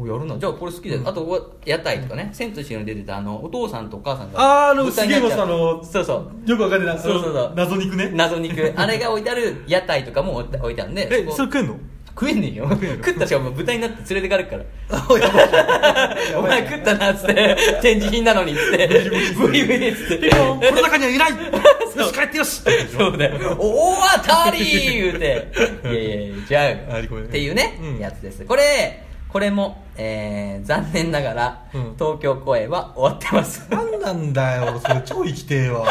[0.00, 0.38] おやるな。
[0.38, 6.48] じゃあこれ好きで、あと屋台とかね「千と千尋」に出てたあのお父さんとお母さんがあーあのすげさあのそうそう。
[6.48, 7.02] よくわかんないな。
[7.02, 7.52] そうそうそう。
[7.56, 8.12] 謎肉ね。
[8.14, 8.72] 謎肉。
[8.76, 11.32] あれが置いてある屋台とかも置いてあるんでえこ。
[11.32, 11.76] それ食えんの？
[12.18, 12.68] 食えねえよ。
[12.68, 14.64] 食ったしかも豚になって連れてかれるから。
[16.36, 17.56] お前食ったなっつって。
[17.80, 18.88] 展示品なのにっつって。
[19.36, 20.28] ブリブリっつって。
[20.30, 21.30] この中にはいない。
[21.96, 22.62] よし帰ってよし。
[22.96, 23.56] そうだよ。
[23.56, 25.46] 大当たり言うて。
[25.84, 27.98] いやいや違うっていうね、うん。
[28.00, 28.44] やつです。
[28.44, 31.94] これこれも、えー、残念ながら、うん。
[31.96, 33.64] 東京公演は終わってます。
[33.70, 35.86] 何なんだよそれ超生きてえわ。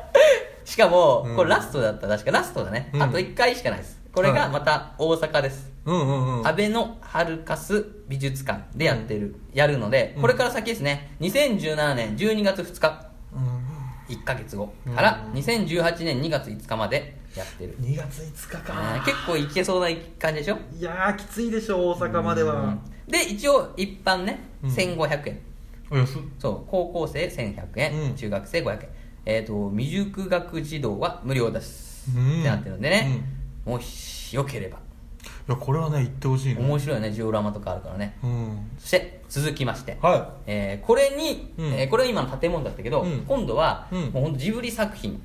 [0.64, 1.36] しかも、うん。
[1.36, 2.08] これラストだった。
[2.08, 3.02] 確かラストだね、うん。
[3.02, 6.46] あと1回しかないですこれがまた大阪です、うんうんうん。
[6.46, 10.22] 安倍のハルカス美術館でやってる、やるので、うん。
[10.22, 11.14] これから先ですね。
[11.20, 13.06] 2017年12月2日。
[13.32, 13.68] うん。
[14.14, 18.72] 1ヶ月後から2018年2月5日までやってる、2月5日あか。
[18.72, 20.58] ー結構いけそうな感じでしょ？
[20.74, 22.54] いやーきついでしょ大阪までは。
[22.54, 22.80] うん。
[23.06, 24.70] で一応一般ね、うん。
[24.70, 25.40] 1500円。
[25.90, 28.14] およそそう高校生1100円、うん。
[28.14, 28.88] 中学生500円。
[29.26, 32.40] えっ、と未熟学児童は無料です、うん。
[32.40, 33.20] ってなってるんでね、
[33.68, 34.78] もしよければ。
[34.78, 36.60] いやこれはね言ってほしいね。
[36.60, 38.16] 面白いよねジオラマとかあるからね。
[38.22, 38.70] うん。
[38.78, 41.66] そして続きまして、はえーこれに、うん。
[41.74, 43.20] えーこれは今の建物だったけど、うん。
[43.26, 44.00] 今度は、うん。
[44.10, 45.20] もうほんとジブリ作品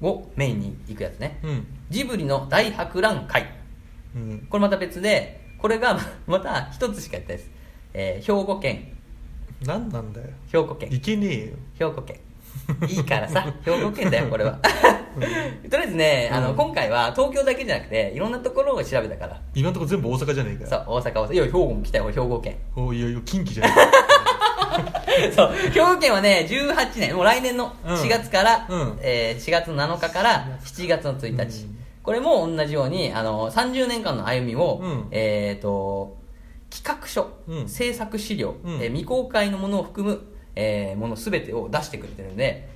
[0.00, 1.66] をメインに行くやつね、うん。
[1.90, 3.50] ジブリの大博覧会。
[4.14, 4.46] うん。
[4.48, 7.50] これまた別でこれがまた一つしかやったです、
[7.94, 8.96] えー兵庫県。
[9.64, 10.28] 何なんだよ。
[10.50, 10.92] 兵庫県。
[10.92, 11.90] いけねえよ。
[11.90, 12.20] 兵庫県
[12.88, 14.58] いいからさ兵庫県だよこれは。
[15.70, 19.40] とりあえずね、あのうん今回は東京だけじゃなくていろんなところを調べたから。
[19.54, 21.34] 今のところ全部大阪じゃねえかよそう大阪大阪。
[21.34, 22.56] いや兵庫も来たよ兵庫県。
[22.76, 23.74] おいやいや近畿じゃね
[25.34, 27.94] そう兵庫県はね18年もう来年のうん。
[27.94, 28.98] 4月から、うん。
[29.02, 31.78] えー4月7日から7月の1日、うん。
[32.02, 35.06] これも同じようにあの30年間の歩みを、うん。
[35.10, 36.16] えー、と
[36.70, 37.68] 企画書、うん。
[37.68, 38.74] 制作資料、うん。
[38.76, 42.68] えー未公開のものを含む、えーもの全てを出してくれてるんで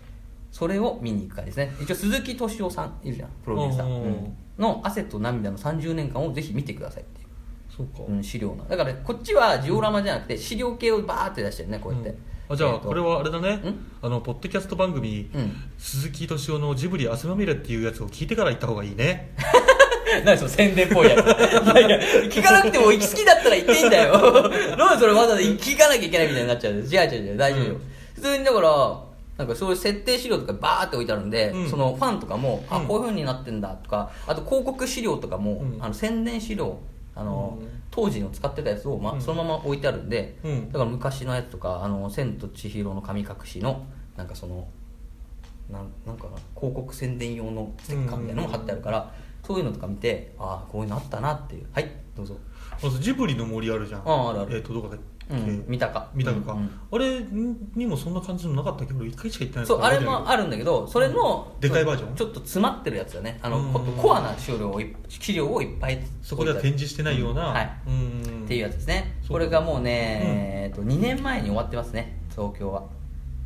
[0.53, 1.75] それを見に行くからですね。
[1.81, 7.29] 一応鈴木敏夫さんいるじゃんプロデューサー、うんの汗と涙の30年間をぜひ見てくださいっていう。
[7.77, 8.05] そうか。
[8.09, 12.17] うん、資料なだからこっちはジオラマじゃなくて資料系をバーって出してるねこうやって、うん。
[12.49, 12.89] あじゃあえーと。
[12.89, 13.57] これはあれだね。
[13.57, 13.75] ん？
[14.01, 15.53] あのポッドキャスト番組うん。
[15.77, 19.35] 鈴木敏夫のジブリ汗まみれっていうやつを聞いてから行った方がいいね
[20.25, 21.27] 何その宣伝っぽいやつ。
[21.27, 21.99] いやいや
[22.29, 24.13] 聞かなくても行き過ぎだったら行っていいんだよ。
[24.77, 27.37] なんでそれわざわざ聞かなきゃいけないみたいになっちゃう違う違う違う。
[27.37, 27.81] 大丈夫よ、うん。
[28.15, 29.01] 普通にだから
[29.39, 31.69] なんかそういう設定資料とかバーって置いてあるんで、うん。
[31.69, 32.87] そのファンとかも、あうん。
[32.87, 35.79] こういう風になってんだとかあと広告資料とかも、うん。
[35.81, 36.79] あの宣伝資料
[37.15, 37.69] あの、うん。
[37.91, 39.21] 当時の使ってたやつを、まうん。
[39.21, 40.73] そのまま置いてあるんで、うん。
[40.73, 43.85] だから昔のやつとか「あの千と千尋の神隠し」の
[44.17, 44.67] なんかその
[45.71, 49.13] なんなんかな広告宣伝用のステッカーみたいなのも貼ってあるから、
[49.47, 51.67] そういうのとか見てああこういうのあったなっていう。
[51.73, 52.37] はいどうぞ。
[52.83, 54.03] まずジブリの森あるじゃん。
[54.05, 54.57] ああるある。
[54.57, 56.11] えっとどこだっけうん三鷹。
[56.15, 56.53] 三鷹か。
[56.53, 56.71] うんうん。
[56.93, 57.21] あれ
[57.75, 58.95] にもそんな感じのなかったっけ？
[58.95, 60.29] 俺一回しか行ってないそうあれも。
[60.29, 62.17] あるるんだけどそれのでかいバージョン？
[62.17, 63.39] ちょっと詰まってるやつだね。
[63.43, 63.73] あのうん。
[63.73, 67.43] ココアな資料をい資料をいっぱいそこでは展示してないような。
[67.49, 67.71] はい。
[67.87, 68.45] うん。
[68.45, 69.19] っていうやつですね。
[69.29, 72.19] これがもうね、えー、と2年前に終わってますね。
[72.31, 72.85] 東京は。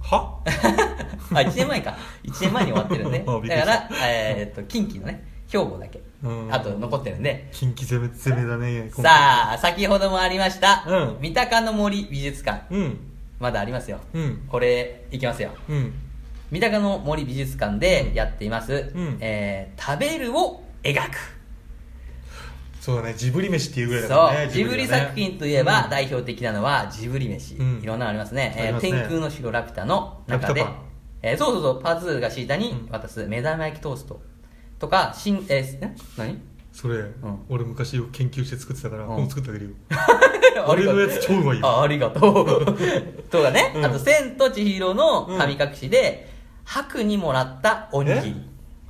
[0.00, 0.40] は？
[1.32, 1.96] あ1年前か。
[2.24, 3.66] 1年前に終わってるんで あびっくりした。
[3.66, 6.00] だから、えー、と近畿のね兵庫だけ。
[6.22, 6.54] うん。
[6.54, 8.90] あと残ってるんで近畿攻め攻めだね。
[8.94, 11.18] 今回さあ先ほどもありました、うん。
[11.20, 12.72] 三鷹の森美術館。
[12.74, 12.98] うん。
[13.38, 14.46] まだありますよ、うん。
[14.48, 15.50] これいきますよ。
[15.68, 15.94] うん。
[16.50, 19.18] 三鷹の森美術館でやっています、うん。
[19.20, 21.16] えー食べるを描く。
[22.80, 23.14] そうだね。
[23.14, 24.54] ジブリ飯っていうぐらいだからねそう。
[24.54, 27.80] ジブリ作品といえば代表的なのはジブリ飯、うん。
[27.82, 28.92] いろんなのありますね,、ますね。
[28.92, 30.60] 天空の城ラピュタの中で。
[30.60, 30.82] ラピュタパン。
[31.22, 31.82] えーそうそうそう。
[31.82, 32.88] パズーが敷いたにうん。
[32.90, 34.20] 渡す目玉焼きトースト
[34.80, 36.40] とか新えー、え何？
[36.72, 37.14] それ、ん。
[37.50, 39.06] 俺昔よく研究して作ってたから、ん。
[39.06, 39.70] 今度作ってあげるよ。
[39.92, 39.96] あ
[40.40, 40.70] りがとう。
[40.70, 41.66] 俺のやつ超うまいよ。
[41.66, 42.64] あありがとう。
[43.30, 43.84] とかね、うん。
[43.84, 46.30] あと「千と千尋の神隠し」で
[46.64, 48.42] 白にもらったおにぎり。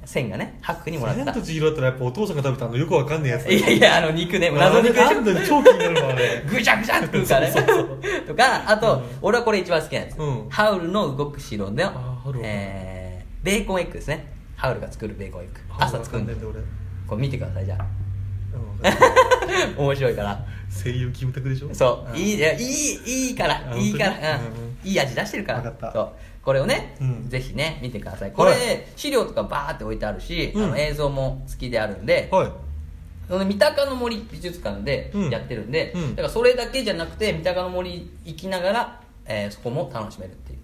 [0.04, 0.60] 千がね。
[0.62, 1.24] 白にもらった。
[1.24, 5.62] 千と千尋だったらやっぱお父さんが食べたあのよくわかんねえやついやいやあの肉ね謎肉でしょ。
[5.62, 6.44] 超気になるわあれ。
[6.48, 7.54] ぐちゃぐちゃって食うからね
[8.28, 10.46] とかあと、俺はこれ一番好きなやつ、うん。
[10.48, 11.74] ハウルの動く城の
[12.44, 16.34] えー、ベーコンエッグですねハウルが作るベーコンエッグ朝作るんで
[17.06, 17.86] これ見てくださいじゃあ。
[19.78, 20.44] 面白いから。
[20.84, 21.74] 声優キムタクでしょ？
[21.74, 22.16] そう、ん。
[22.16, 23.62] いいいやいいいいから。
[23.70, 24.46] あいいから、うん。
[24.46, 25.58] うんいい味出してるから。
[25.58, 25.92] わかった。
[25.92, 26.08] そう。
[26.42, 27.28] これをね、うん。
[27.28, 28.32] ぜひね見てください。
[28.32, 28.60] これ、はい
[28.96, 30.64] 資料とかバーって置いてあるし、うん。
[30.64, 32.50] あの映像も好きであるんで、はい。
[33.28, 35.30] その三鷹の森美術館でうん。
[35.30, 36.10] やってるんで、うん。
[36.16, 40.58] だからそれだけじゃなくて三鷹の森行きながら、えーそこも楽しめるっていう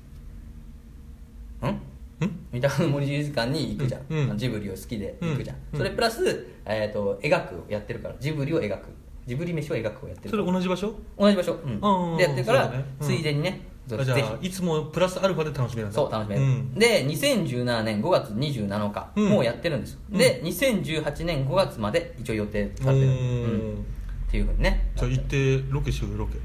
[2.52, 4.30] 三鷹の森美術館に行くじゃん、うん。
[4.30, 4.38] うん。
[4.38, 5.78] ジブリを好きで行くじゃん、うん。
[5.78, 8.88] それプラス、えー、と描くをやってるからジブリを描く。
[9.26, 10.30] ジブリ飯を描くをやってる。
[10.30, 10.94] それ同じ場所？
[11.18, 12.16] 同じ場所、うん。
[12.16, 12.84] でやってるから、ね。
[13.00, 13.06] うん。
[13.06, 15.94] ついでにねじゃあいつもプラスアルファで楽しめるんだ。
[15.94, 16.74] そう楽しめる、うん。
[16.74, 19.28] で2017年5月27日、うん。
[19.28, 20.18] もうやってるんですよ、うん。
[20.18, 24.90] で2018年5月まで一応予定されてる、っていうふうにね。
[24.96, 26.38] じゃあ行ってロケしようよロケ。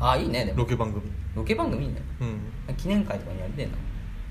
[0.00, 0.58] ああいいねでも。
[0.58, 1.02] ロケ番組。
[1.34, 2.02] ロケ番組いいね。
[2.68, 2.74] うん。
[2.74, 3.72] 記念会とかにやりてえな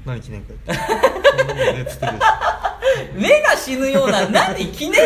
[0.08, 0.56] 何記念会？
[0.56, 2.22] ってそんなもんねつってるでし
[3.14, 4.98] 目が死ぬような何記念に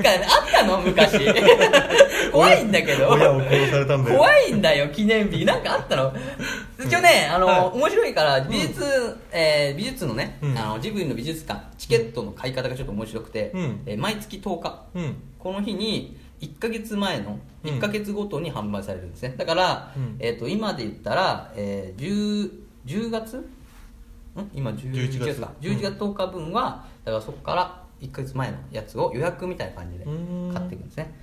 [0.00, 0.80] 何かあったの？
[0.80, 1.18] 昔。
[2.32, 3.08] 怖いんだけど。
[3.10, 4.18] 親を殺されたんだよ。
[4.18, 5.44] 怖いんだよ記念日。
[5.44, 6.12] なんかあったの？
[6.84, 7.60] 一応ねあの、はい。
[7.78, 8.84] 面白いから美術、
[9.32, 10.58] えー美術のね、うん。
[10.58, 13.82] あのジブリの美術館チケットの買い方がちょっと面白くて、うん。
[13.86, 14.68] えー毎月10日。
[14.68, 15.16] ょうん。
[15.38, 17.70] この日に1ヶ月前のうん。
[17.70, 19.34] 1ヶ月ごとに販売されるんですね。
[19.36, 20.16] だから、うん。
[20.18, 22.50] えー、と今で言ったら、えー、10,
[22.86, 23.44] 10月ん
[24.54, 25.40] 今11 11月月。
[25.40, 25.52] か。
[25.60, 30.10] 11月10日分はだからそこから1ヶ月前のやつを予約みたいな感じでう
[30.50, 30.52] ん。
[30.52, 31.14] 買っていくんですね。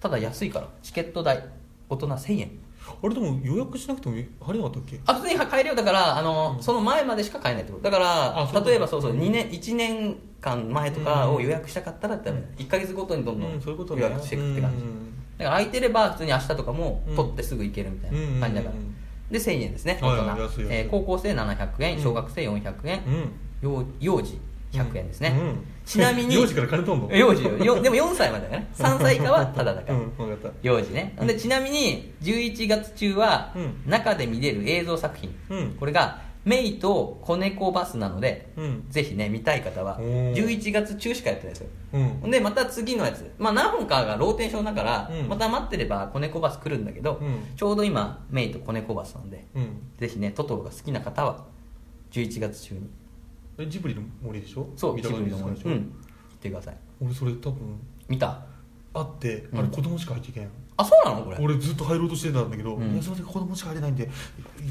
[0.00, 1.44] ただ安いからチケット代
[1.88, 2.50] 大人1000円。
[3.02, 5.00] あれでも予約しなくても入れなかったっけ？
[5.06, 5.74] あ普通に買えるよ。
[5.74, 7.84] だからあの、その前までしか買えないってこと。
[7.84, 14.00] だから例えばそうそう2年1年間前とかを予約したかったらダメ1ヶ月ごとにどんどうんそういうことね。
[14.02, 15.14] ん予約していくって感じ、うん。
[15.38, 17.16] だから空いてれば普通に明日とかもうん。
[17.16, 18.86] 取ってすぐ行けるみたいな感じだから、うんうん。
[18.88, 18.96] うん
[19.30, 22.02] で1000円ですねはい大人、えー高校生700円うん。
[22.02, 23.32] 小学生400円、うん。
[23.62, 24.38] 幼幼児
[24.72, 25.66] 100円ですね、うん。
[25.86, 27.56] ちなみに 幼児から金取んの 幼児よ。
[27.58, 28.68] よでも4歳までだね。
[28.76, 30.50] 3歳以下はタダだから、うん分かった。
[30.62, 33.74] 幼児ね、でちなみに11月中はうん。
[33.86, 35.70] 中で見れる映像作品、うん。
[35.78, 38.86] これがメイと子猫バスなので、うん。
[38.90, 40.34] ぜひね見たい方はおー。
[40.34, 41.68] 11月中しかやってないですよ。
[41.94, 42.30] うん。
[42.30, 45.28] でまた次のやつ、まあ、何本かがローテーションだから、うん。
[45.28, 47.56] また待ってれば子猫バス来るんだけど、うん。
[47.56, 49.82] ちょうど今メイと子猫バスなんで、うん。
[49.96, 51.46] ぜひねトトロが好きな方は
[52.10, 52.90] 11月中に。
[53.56, 54.68] えジブリの森でしょ？
[54.76, 55.70] そうジブリの森でしょ。
[55.70, 55.76] うん。
[55.76, 56.76] 行ってください。
[57.00, 58.44] 俺それ多分見た？
[58.92, 59.70] あってあうん。
[59.70, 61.24] れ子供しか入っていけんあそうなの？
[61.24, 61.36] これ。
[61.40, 62.92] 俺ずっと入ろうとしてたんだけど、うん。
[62.92, 64.06] いやそれで子供しか入れないんでい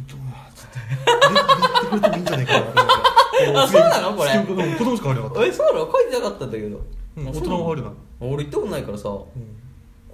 [0.02, 0.20] と っ
[0.58, 0.80] て
[1.22, 2.10] 入れてくれて。
[2.10, 3.14] もいいんじゃないかなと思って
[3.56, 4.30] あそうなのこれ
[4.78, 9.10] 子供しか入れなかっえそうなの書いてなかったんだけど、うん大人も入れない俺行ったことないからさた、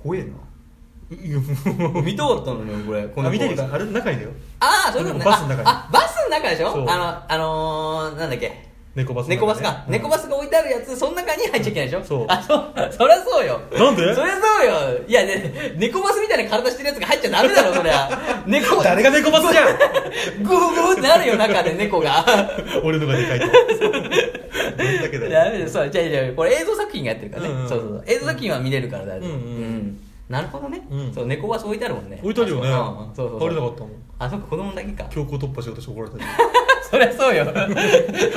[0.04, 8.69] 怖えうん、いやもな見たかったのに俺こうあ見たいバスかあれ中にだよああそういうことねバスの中にああバスの中でしょそうあのあのー、なんだっけ
[9.04, 9.36] 猫バスね。
[9.36, 9.94] 猫バスか、うん。
[9.94, 12.04] 猫バスが置いてあるやつその中に入っちゃいけないでしょ？
[12.04, 12.26] そう。
[12.28, 12.74] あそう。
[12.92, 13.60] そりゃそうよ。
[13.74, 14.14] なんで？
[14.16, 14.66] そりゃそう
[14.98, 15.00] よ。
[15.08, 18.44] いやね猫バスみたいな体してるやつが入っちゃダメだろそりゃ。
[18.46, 19.78] 猫 誰が猫バスじゃん？
[20.44, 22.26] グーグーってなるよ中で猫が。
[22.84, 23.48] 俺のがでかいと。
[23.48, 25.70] だけだよダメだよ。
[25.70, 29.30] そうじゃあじゃあこれ映像作品がやってるからね、うんうんそうそう映像作品は見れるから大丈夫。
[29.30, 29.34] うん。
[29.34, 31.14] うんなるほどね、うん。
[31.14, 32.20] そう猫バス置いてあるもんね。
[32.22, 32.70] 置いてあるよね。
[32.72, 33.32] あそううん。
[33.32, 33.92] そうそう入れなかったもん。
[34.20, 35.04] あそっか子供だけか。
[35.10, 36.24] 強行突破しようとして怒られたり。
[36.90, 37.46] そりゃそうよ。
[37.52, 37.56] そり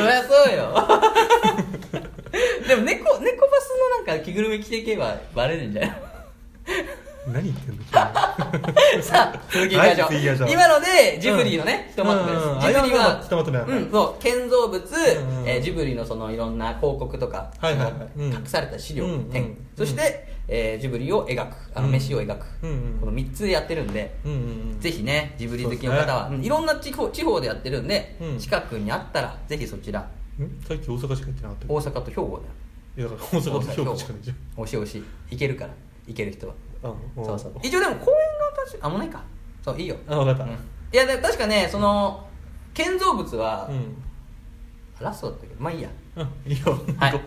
[0.09, 0.72] ゃそうよ。
[2.66, 5.92] でも猫猫バスのなんか着ぐるみ着ていけばバレるんじゃない？
[7.26, 8.11] 何言ってんのさ
[9.33, 10.50] あ続きいきましょう、はい次行きましょう。
[10.50, 12.55] 今のでジブリのね、ひとまとめです、うん。
[12.55, 15.48] うんジブリはひとまとめうんそう建造物、んうん。
[15.48, 17.92] えージブリのそのいろんな広告とか、はいはいはい。
[18.16, 19.24] 隠された資料うん。
[19.31, 19.57] 展、うん。
[19.76, 21.92] そして、えージブリを描くあのうん。
[21.92, 22.98] 飯を描く、うんうん。
[23.00, 24.42] この3つやってるんで、うんうんう
[24.76, 24.81] ん。
[24.81, 28.38] ぜひねジブリ好きの方は、うんいろんな地方地方でやってるんで、うん。
[28.38, 30.00] 近くにあったらぜひそちら。
[30.00, 30.05] ん？
[30.66, 32.42] さっき大阪しか行ってなかった大阪と兵庫
[32.96, 34.37] でいやだから大阪と兵庫しかないじゃん。
[34.57, 35.02] おしおし。
[35.31, 35.70] 行けるから
[36.07, 36.55] 行ける人は。
[36.83, 37.52] あそうそう。
[37.62, 38.16] 一応でも公園
[38.57, 39.22] が確かあもうないか。
[39.64, 39.96] そういいよ。
[40.09, 40.44] あ分かった。
[40.44, 40.50] うん。
[40.50, 40.57] い
[40.92, 42.26] やで確かねその
[42.74, 44.02] 建造物は、うん。
[45.00, 45.55] ラストだったけ？
[45.55, 45.88] どまあいいや。
[46.16, 46.78] うんいいよ。
[46.98, 47.12] はい。
[47.12, 47.24] 行こ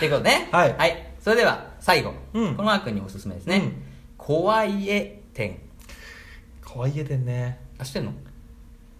[0.00, 2.54] ということでねはいそれでは最後、うん。
[2.54, 3.82] このマークにおすすめですね、うん。
[4.16, 5.58] 怖い絵展。
[6.62, 7.58] うかわいい絵でね。
[7.80, 8.10] あ知ってんの？
[8.12, 8.14] い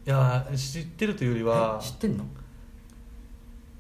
[0.07, 2.25] やー知ってるというよりはえ知ってんの？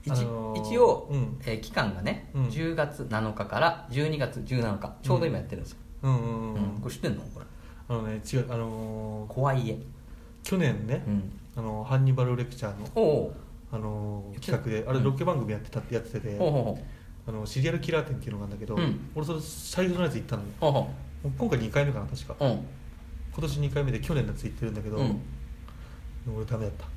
[0.05, 1.41] 一,、あのー一応、うん。
[1.45, 2.47] えー期間がね、うん。
[2.47, 6.81] 10月7日から12月17日ちょうど今やってるんですよ、うんうんうん、うん。
[6.81, 7.23] これ知ってんの？
[7.23, 7.47] これ。
[7.89, 9.79] あのね違うあのー怖い絵。
[10.45, 11.33] 去年ね、うん。
[11.57, 13.33] あのハンニバルレクチャーの、おう
[13.73, 15.05] あのー企画であれうん。
[15.05, 16.79] ロケ番組やってたってやってて、ほうほうほ
[17.29, 19.11] あのシリアルキラー展っていうのがあるんだけど、うん。
[19.15, 20.49] 俺それ最初のやつ行ったのよ。
[20.61, 20.91] うほうほも
[21.25, 22.53] う今回2回目かな確か、ううん。
[22.53, 25.21] 今年2回目で去年のやつ行ってるんだけど、うん。
[26.37, 26.85] 俺ダメだった。
[26.85, 26.89] あ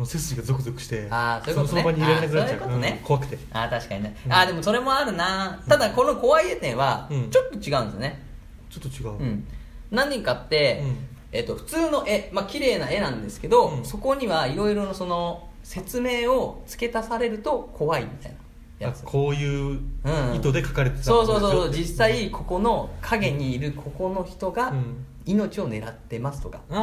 [0.00, 1.82] の背筋がゾクゾクしてあーそういうことね。
[1.82, 2.60] その場にいられなくなっちゃう。
[2.60, 3.38] あーそういうことん怖くて。
[3.52, 4.32] あー確かにね、うん。
[4.32, 5.62] あーでもそれもあるな。
[5.68, 7.30] ただこの怖い絵展はうん。
[7.30, 8.22] ちょっと違うんですよね。
[8.70, 9.46] ちょっと違う、うん、
[9.90, 10.96] 何かって、うん。
[11.32, 13.84] えっと普通の絵まあ綺麗な絵なんですけど、うん。
[13.84, 18.38] そこにはいろいろなその説明を付け足されると怖いみたいな
[18.80, 25.06] やあつこういううん意図で書かれてたそうそうそう実際ここの影にいるここの人がうん。
[25.26, 26.74] 命を狙ってますとか、と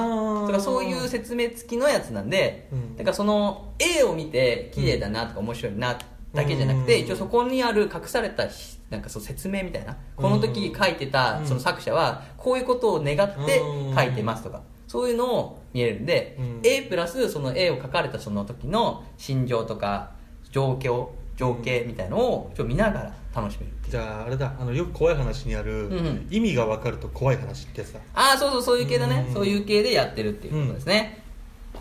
[0.53, 2.95] かそういう説明付きのやつなんで、うん。
[2.95, 5.97] だからその絵を見て綺麗だなとか面白いな
[6.33, 7.05] だけじゃなくて、うん。
[7.05, 9.97] 一応そこにある隠されたひなんかそう説明みたいな。
[10.15, 11.47] この時書いてたうん。
[11.47, 13.61] その作者はこういうことを願って
[13.95, 14.61] 書いてますとか。
[14.87, 16.59] そういうのを見えるんで、うん。
[16.63, 20.11] A プラスその絵を描かれたその時の心情とか
[20.51, 23.91] 状況情景みたいのをちょっと見ながら楽しめるっていう。
[23.91, 26.27] じゃああれだあのよく怖い話にある、うんうん。
[26.29, 31.23] 意味が分かると怖い話ってやつだああそうそうそういう系だね、うんそういう系でやってるっていうことですね、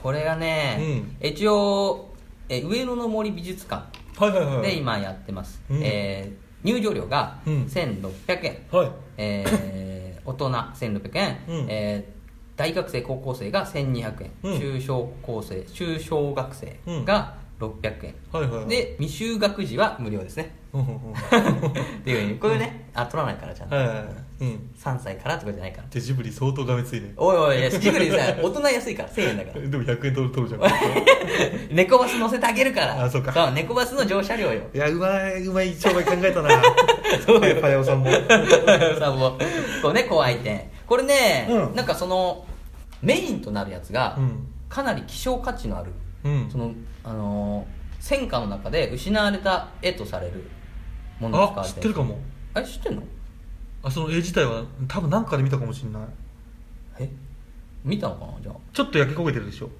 [0.02, 0.78] これがね、
[1.20, 1.28] うん。
[1.28, 2.14] 一応
[2.48, 3.86] え上野の森美術館
[4.62, 5.80] で今やってます、うん。
[5.82, 7.62] えー入場料がうん。
[7.64, 8.90] 1600円、はい。
[9.18, 11.66] えー 大人1600円、うん。
[11.68, 12.16] えー
[12.56, 14.58] 大学生高校生が1200円、うん。
[14.58, 18.68] 中小高生中小学生が600円、はいはいはい。
[18.68, 20.54] で未就学児は無料ですね。
[20.76, 20.78] っ
[22.04, 24.06] ていうふうにこれねあ取らないからちゃんと、はいはいはい。
[24.40, 24.70] うん。
[24.78, 25.88] 3歳からとかじゃないから。
[25.88, 29.60] でジブリ相当がめついねおいおいいやジブリさ大人安いから1000円だから。
[29.68, 30.60] でも100円取る取るじゃん。
[31.74, 33.04] 猫バス乗せてあげるから。
[33.04, 33.50] あそうか。
[33.52, 34.62] 猫バスの乗車料よ。
[34.74, 36.50] いやうまいうまい商売考えたな。
[37.24, 37.40] そうよ。
[37.40, 38.10] パヤパヤオさんも。
[38.98, 39.38] さんも。
[39.82, 41.74] こうね怖い点これね、うん。
[41.74, 42.44] なんかその
[43.02, 44.46] メインとなるやつが、うん。
[44.68, 45.92] かなり希少価値のある、
[46.26, 46.50] うん。
[46.50, 46.72] その
[47.04, 50.48] あのー戦火の中で失われた絵とされる
[51.18, 52.18] ものが使わあれて知ってるかも。
[52.54, 53.02] あれ知ってんの？
[53.82, 56.02] あその絵自体は多分何かで見たかもしれない。
[57.00, 57.10] え？
[57.82, 58.32] 見たのかな？
[58.42, 59.70] じゃちょっと焼け焦げてるでしょ。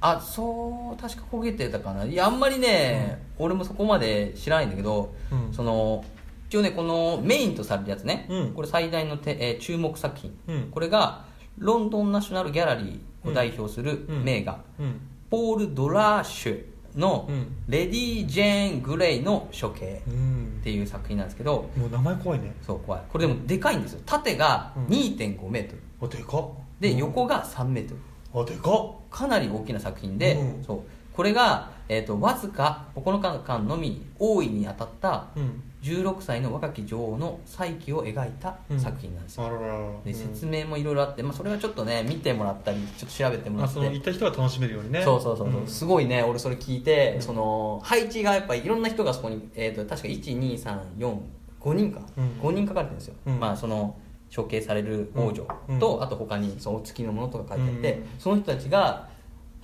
[0.00, 2.04] ああそう確か焦げてたかな。
[2.04, 5.52] いやあんまりね、俺もそこまで知らないんだけど、うん。
[5.52, 6.04] その
[6.48, 8.52] 一応ねこのメインとされるやつね、うん。
[8.52, 10.70] これ最大のて、えー注目作品、うん。
[10.70, 11.24] これが
[11.58, 14.24] ロンドンナショナルギャラリーを代表するうん。
[14.24, 16.64] 名画、うんポール・ドラーシュ
[16.96, 20.58] のうん「レディー・ジェーン・グレイの処刑」うん。
[20.60, 22.54] っていう作品なんですけどもう名前怖いね。
[22.62, 23.02] そう怖い。
[23.08, 24.00] これでもでかいんですよ。
[24.04, 24.86] 縦がうん。
[24.86, 25.82] 2 5メートル。
[26.02, 26.50] あでかっ。
[26.80, 26.98] でうん。
[26.98, 28.42] 横が3メートル。
[28.42, 28.92] あでかっ。
[29.10, 30.64] かなり大きな作品で、うん。
[30.64, 30.80] そう。
[31.16, 40.14] これが、えー、とわずか9日間のみ大いに当たったうん16歳の若き女王の再起を描いた作品なんですよ、あらららでうん。
[40.14, 43.74] 説明もいろいろあって、まあ、それはちょっとね見てもらったりちょっと調べてもらあって。
[43.74, 45.02] その行った人が楽しめるようにね。
[45.02, 45.66] そうそうそうそう、ん。
[45.66, 52.40] すごいね俺それ聞いて、その配置がやっぱりいろんな人がそこに、えー、と確か12345人か、うん。
[52.42, 53.40] 5人書かれてるんですよ、うん。
[53.40, 53.96] まあその
[54.34, 55.78] 処刑される王女うん。
[55.78, 58.04] と、あと他にそのお付きのものとか書いてあって、うん。
[58.18, 59.08] その人たちが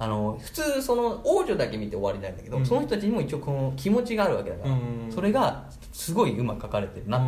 [0.02, 2.66] あの普通その王女だけ見て終わりなんだけど、うん。
[2.66, 5.12] その人たちにも一応この気持ちがあるわけだから、うん。
[5.14, 7.26] それがすごいうまく書かれてるなって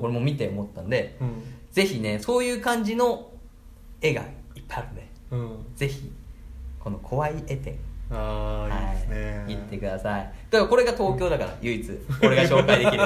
[0.00, 1.42] 俺も見て思ったんで、うん。
[1.72, 3.32] ぜひねそういう感じの
[4.00, 4.22] 絵が
[4.54, 5.50] いっぱいあるんでうん。
[5.74, 6.12] ぜひ
[6.78, 7.76] この怖い絵展
[8.10, 9.38] ああいいですね。
[9.44, 10.32] はい、行ってください。
[10.50, 11.86] だからこれが東京だから唯一
[12.22, 12.98] 俺が紹介できる。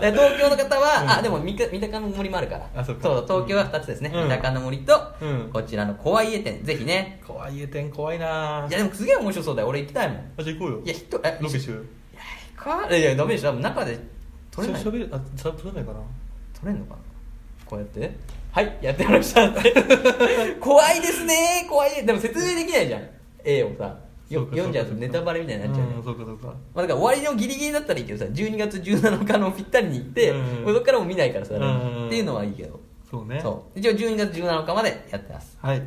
[0.00, 1.10] で東京の方は、うん。
[1.10, 2.68] あでも三鷹の森もあるから。
[2.76, 3.08] あそっか。
[3.26, 4.28] 東京は2つですね、うん。
[4.28, 5.50] 三鷹の森と、うん。
[5.52, 7.20] こちらの怖い絵展ぜひね。
[7.26, 8.66] 怖い絵展怖いな。
[8.68, 9.68] いやでもすげえ面白そうだよ。
[9.68, 10.16] 俺行きたいもん。
[10.38, 10.80] あじゃあ行こうよ。
[10.84, 11.84] いや人えロケしようよ。
[12.56, 13.50] かいやダメでしょ。
[13.50, 13.98] 多分中で
[14.50, 14.82] 撮れない。
[14.82, 15.98] しゃべるあしゃ撮れないかな。
[16.60, 16.96] 撮れんのかな？
[17.64, 18.10] こうやって？
[18.52, 19.48] はいやってました
[20.60, 22.04] 怖いですね怖い。
[22.04, 23.02] でも説明できないじゃん。
[23.42, 23.96] 絵をさ
[24.34, 26.46] よ読んじゃうとネタバレみたいになっちゃうじゃんうんそうかそうか。
[26.46, 30.34] まあ、だから終わりのギリギリだったらいいけどさ12月17日のぴったりに行って、う
[30.70, 30.74] ん。
[30.74, 32.06] そこからもう見ないからさ、うん。
[32.06, 32.80] っていうのはいいけど。
[33.10, 33.40] そうね。
[33.42, 33.78] そう。
[33.78, 35.58] 一応12月17日までやってます。
[35.60, 35.82] はい。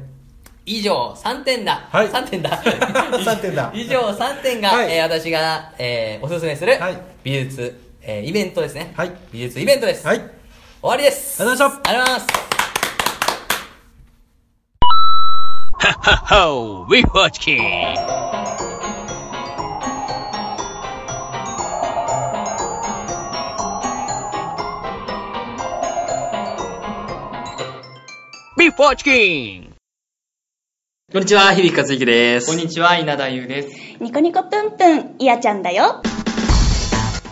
[0.67, 2.10] 以上3点だ、はい。
[2.10, 2.49] 3点だ。
[2.63, 3.71] 3点だ。
[3.73, 4.91] 以上3点が、はい。
[4.91, 6.97] えー私が、えーおすすめするはい。
[7.23, 9.12] 美術、えーイベントですね、はい。
[9.31, 10.17] 美術イベントです、はい。
[10.17, 10.27] 終
[10.81, 11.41] わりです。
[11.41, 11.89] ありがとうございました。
[11.89, 12.55] ありがとうございます
[15.77, 16.85] Ho!
[17.31, 17.53] チキ
[29.59, 29.75] ン
[31.11, 32.47] こんにちは、響和之です。
[32.47, 33.69] こんにちは、稲田優です。
[33.99, 36.01] ニコニコぷんぷん、いやちゃんだよ。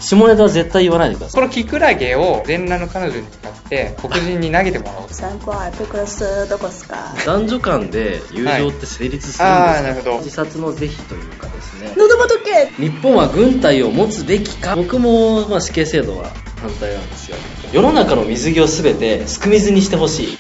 [0.04, 1.42] 下ネタは絶対言わないでください。
[1.42, 5.08] このキクラゲを全裸の彼女に使って黒人に投げてもらおう。
[5.10, 7.16] 参考アルプクロスどこっすか？
[7.26, 10.18] 男女間で友情って成立するんああ、ですか、なるほど。
[10.18, 11.94] 自殺の是非というかですね。
[11.96, 17.38] 喉元け日本は軍隊を持つべきか僕も、まあ、死刑制度は反対なんですよ。
[17.72, 20.38] 世の中の水着をすべてすく水にしてほしい。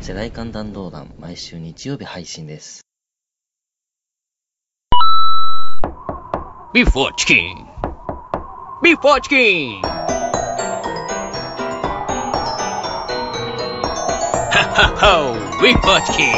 [0.00, 2.82] 世代間弾道弾、毎週日曜日配信です。
[6.72, 7.66] ビーフ orチキン
[8.82, 9.36] ビーフ orチキ
[9.78, 9.82] ン。
[15.62, 16.28] ビーフ orチキン。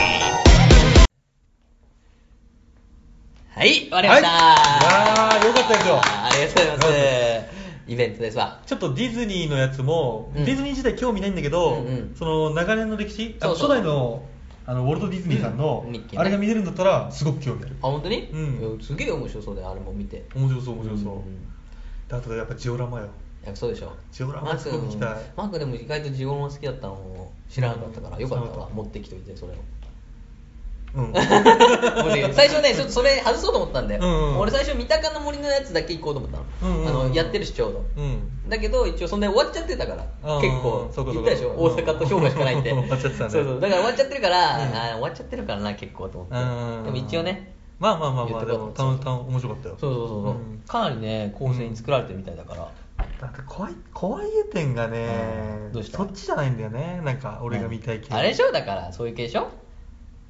[3.54, 5.40] はい終わりました、はい。
[5.40, 6.96] いやーよかったですよありがとうござい
[7.38, 7.52] ます。
[7.86, 8.60] イベントですわ。
[8.66, 10.44] ちょっとディズニーのやつも、うん。
[10.44, 12.14] ディズニー自体興味ないんだけど、うんうん。
[12.16, 13.68] その長年の歴史あそうそう。
[13.68, 14.24] 初代の
[14.66, 16.20] あのウォルト・ディズニーさんの、うんミッキーね。
[16.22, 17.76] あれが見れるんだったらすごく興味ある。
[17.82, 18.80] あ本当に、うん。
[18.82, 20.24] すげえ面白そうだよあれも見て。
[20.34, 21.30] 面白そう面白そう、んで
[22.12, 23.08] あとやっぱジオラマよ。
[23.44, 23.92] やそうでしょ。
[24.12, 24.80] ジオラマすごい
[25.36, 28.68] マークでも意外とジオラマ好きだったのを知らなかったからよかったわ。
[28.72, 29.56] 持ってきといてそれを。
[30.94, 31.12] うん。
[32.34, 34.38] 最初ねちょっとそれ外そうと思ったんだよ、うんうん。
[34.40, 36.36] 俺最初三鷹の森のやつだけ行こうと思った
[36.66, 36.88] の,、うんうんうん。
[36.88, 38.48] あのやってるしちょうどうん。
[38.48, 41.50] だけど一応そんで終わっちゃってたからあー結構言ったでしょ。
[41.50, 42.70] うん大阪と兵庫しかないって。
[42.72, 43.30] 終わっちゃってたね。
[43.30, 43.60] そうそう。
[43.60, 44.62] だから終わっちゃってるから、うん。
[44.62, 46.84] あー終わっちゃってるからな結構と思って、うん。
[46.84, 49.76] でも一応ねまあまあまあまあでもとこうと思ってた面白かったよ。
[49.80, 50.62] そうそうそうそう、ん。
[50.68, 52.68] かなりね構成に作られてるみたいだから、
[53.20, 55.72] だって怖い怖い家店がねうん。
[55.72, 55.98] どうした？
[55.98, 57.00] そっちじゃないんだよね。
[57.02, 58.14] なんか俺が見たい系。
[58.14, 58.52] あれでしょ？
[58.52, 59.50] だからそういう系でしょ？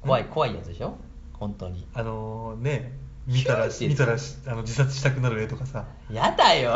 [0.01, 0.97] 怖い怖いやつでしょ？
[1.33, 1.87] 本当に。
[1.93, 2.91] あのね
[3.25, 5.85] 見たら見たらしあの自殺したくなる絵とかさ。
[6.11, 6.73] やだよ。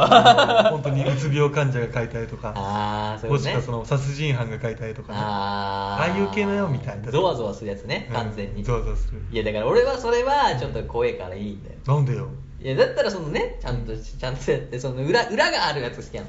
[0.71, 2.53] 本当にうつ病患者が描いた絵とか。
[2.55, 3.35] ああそうね。
[3.37, 5.19] もしくはその殺人犯が描いた絵とかね。
[5.21, 6.03] あー。
[6.03, 9.21] ああいう系の絵を見たいゾワゾワするやつね完全に、うんゾワゾワする。
[9.29, 11.75] いやだから俺はそれはちょっと怖いからいいんだよ。
[11.85, 12.29] なんでよ。
[12.61, 16.27] いやだったらそのねちゃんとちゃんとやってその裏裏があるやつ好きなの。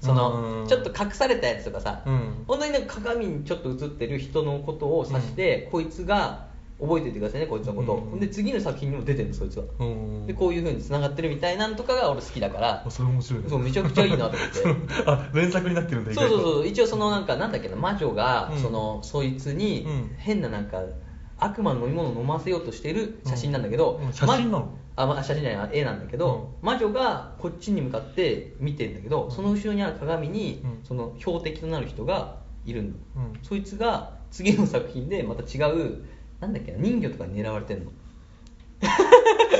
[0.00, 0.66] そのうん。
[0.66, 2.44] ちょっと隠されたやつとかさ、うん。
[2.48, 6.48] 本当になんか鏡にちょっと映ってる人のことを指して、こいつが
[6.82, 7.92] 覚えておいてくださいねこいつのこと。
[7.92, 8.20] を、うん。
[8.20, 10.26] で次の作品にも出てるんですそいつは、うん。
[10.26, 12.82] でこういうふうに繋がってるみたいなんとかが俺好きだから。
[12.84, 13.48] あそれ面白いね。
[13.48, 15.02] そうめちゃくちゃいいなと思って。
[15.06, 16.42] あ連作になってるんだそうそうう。
[16.42, 18.58] そう一応そのなんかなんだっけな魔女が、うん。
[18.58, 20.14] そのそいつにうん。
[20.18, 20.82] 変ななんか
[21.38, 24.78] 悪魔の飲み物を飲ませようとしてる写真なんだけど、写真なの？
[24.94, 30.80] まあ、ま写真じゃない絵なんだけど、魔女がこっちに向かって見てるんだけど、その後ろにある鏡に、うん。
[30.84, 32.96] その標的となる人がいるん。
[33.42, 36.04] そいつが次の作品でまた違う
[36.42, 37.92] なんだっけな人魚とかに狙われてんの？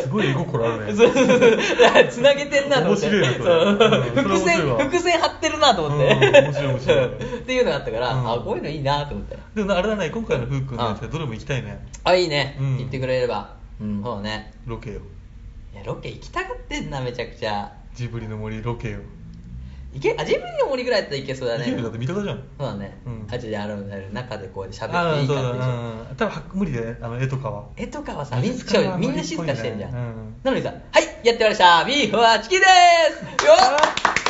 [0.02, 1.38] すごい絵心あるねそうそうそう。
[1.38, 3.08] だから繋げてんなと思って。
[3.08, 7.06] 面白いな伏線伏線張ってるなと思って、うん面白い面白い。
[7.38, 8.32] っていうのがあったから、うん。
[8.32, 11.86] あこういうのいいなと思ってでもあれだね今回のふうくんのやつどれも行きたいね。
[12.02, 12.76] あいいね、うん。
[12.78, 13.54] 言ってくれれば。
[13.80, 14.52] うんそうだね。
[14.66, 15.00] ロケよ
[15.72, 17.72] いやロケ行きたがってんなめちゃくちゃ。
[17.94, 18.98] ジブリの森ロケよ
[19.94, 21.64] いけあジブリの森ぐらいだったらいけそうだね。
[21.64, 22.42] ジブリだって見たかじゃん。
[22.58, 23.26] そうだね、うん。
[23.30, 26.16] あじゃああの中でこうやって喋あっていい感じでしょうん。
[26.16, 30.32] 多分は無理であの絵とかは絵とかはさ美みん術館はみんな静かしてんじゃん、無理っぽいね。
[30.42, 31.84] なのにさ「はいやってまいりました。
[31.84, 33.46] ビーフはチキンでーす。
[33.46, 34.22] よっ。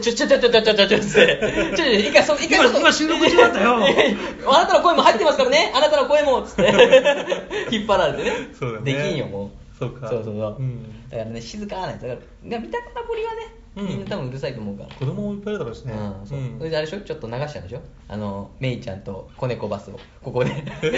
[0.00, 13.86] ちょちょちょちょちょちょちょちょちょちょちょ一回そ一回今外今収録中だったよいやいやあなたの声も入ってますからねあなたの声もつって引っ張られてねそうだねできんよもうそうかそうそうそう、うんだからね静かなやつだから見たかな森はね、うん。
[13.88, 14.94] みんな多分うるさいと思うから。
[14.94, 15.92] 子供もいっぱいいるだろうしね。
[15.94, 16.64] うんそう。
[16.64, 17.00] れであれでしょ？
[17.00, 17.80] ちょっと流しちゃうんでしょ？
[18.08, 19.98] あのメイちゃんと子猫バスを。
[20.22, 20.50] ここで。
[20.82, 20.90] 流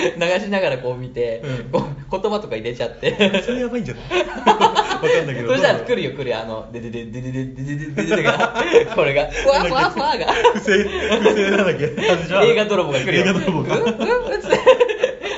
[0.45, 1.70] しながらこう見て、うん。
[1.70, 3.43] こう言葉とか入れちゃって。
[3.43, 4.05] それやばいんじゃない？
[4.27, 5.49] わかんないけど。
[5.53, 6.39] そしたら来るよ来るよ。
[6.41, 8.55] あのでででででででででででが。
[8.95, 9.27] これが。
[9.31, 10.27] ふわふわふわが。
[10.55, 11.85] 不正不正なんだっけ？
[11.85, 13.20] 映画泥棒が来るよ。
[13.22, 13.77] 映画泥棒うんが。
[13.77, 14.59] うんうんつって。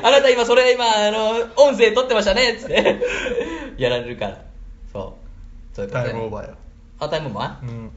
[0.03, 2.97] あなた今それ今あの音声撮ってましたねっつって。
[3.77, 4.41] やられるから。
[4.93, 5.17] そ
[5.73, 5.77] う。
[5.77, 6.55] そういうことタでイムオーバーよ
[6.99, 7.91] あタイムオーバーうん。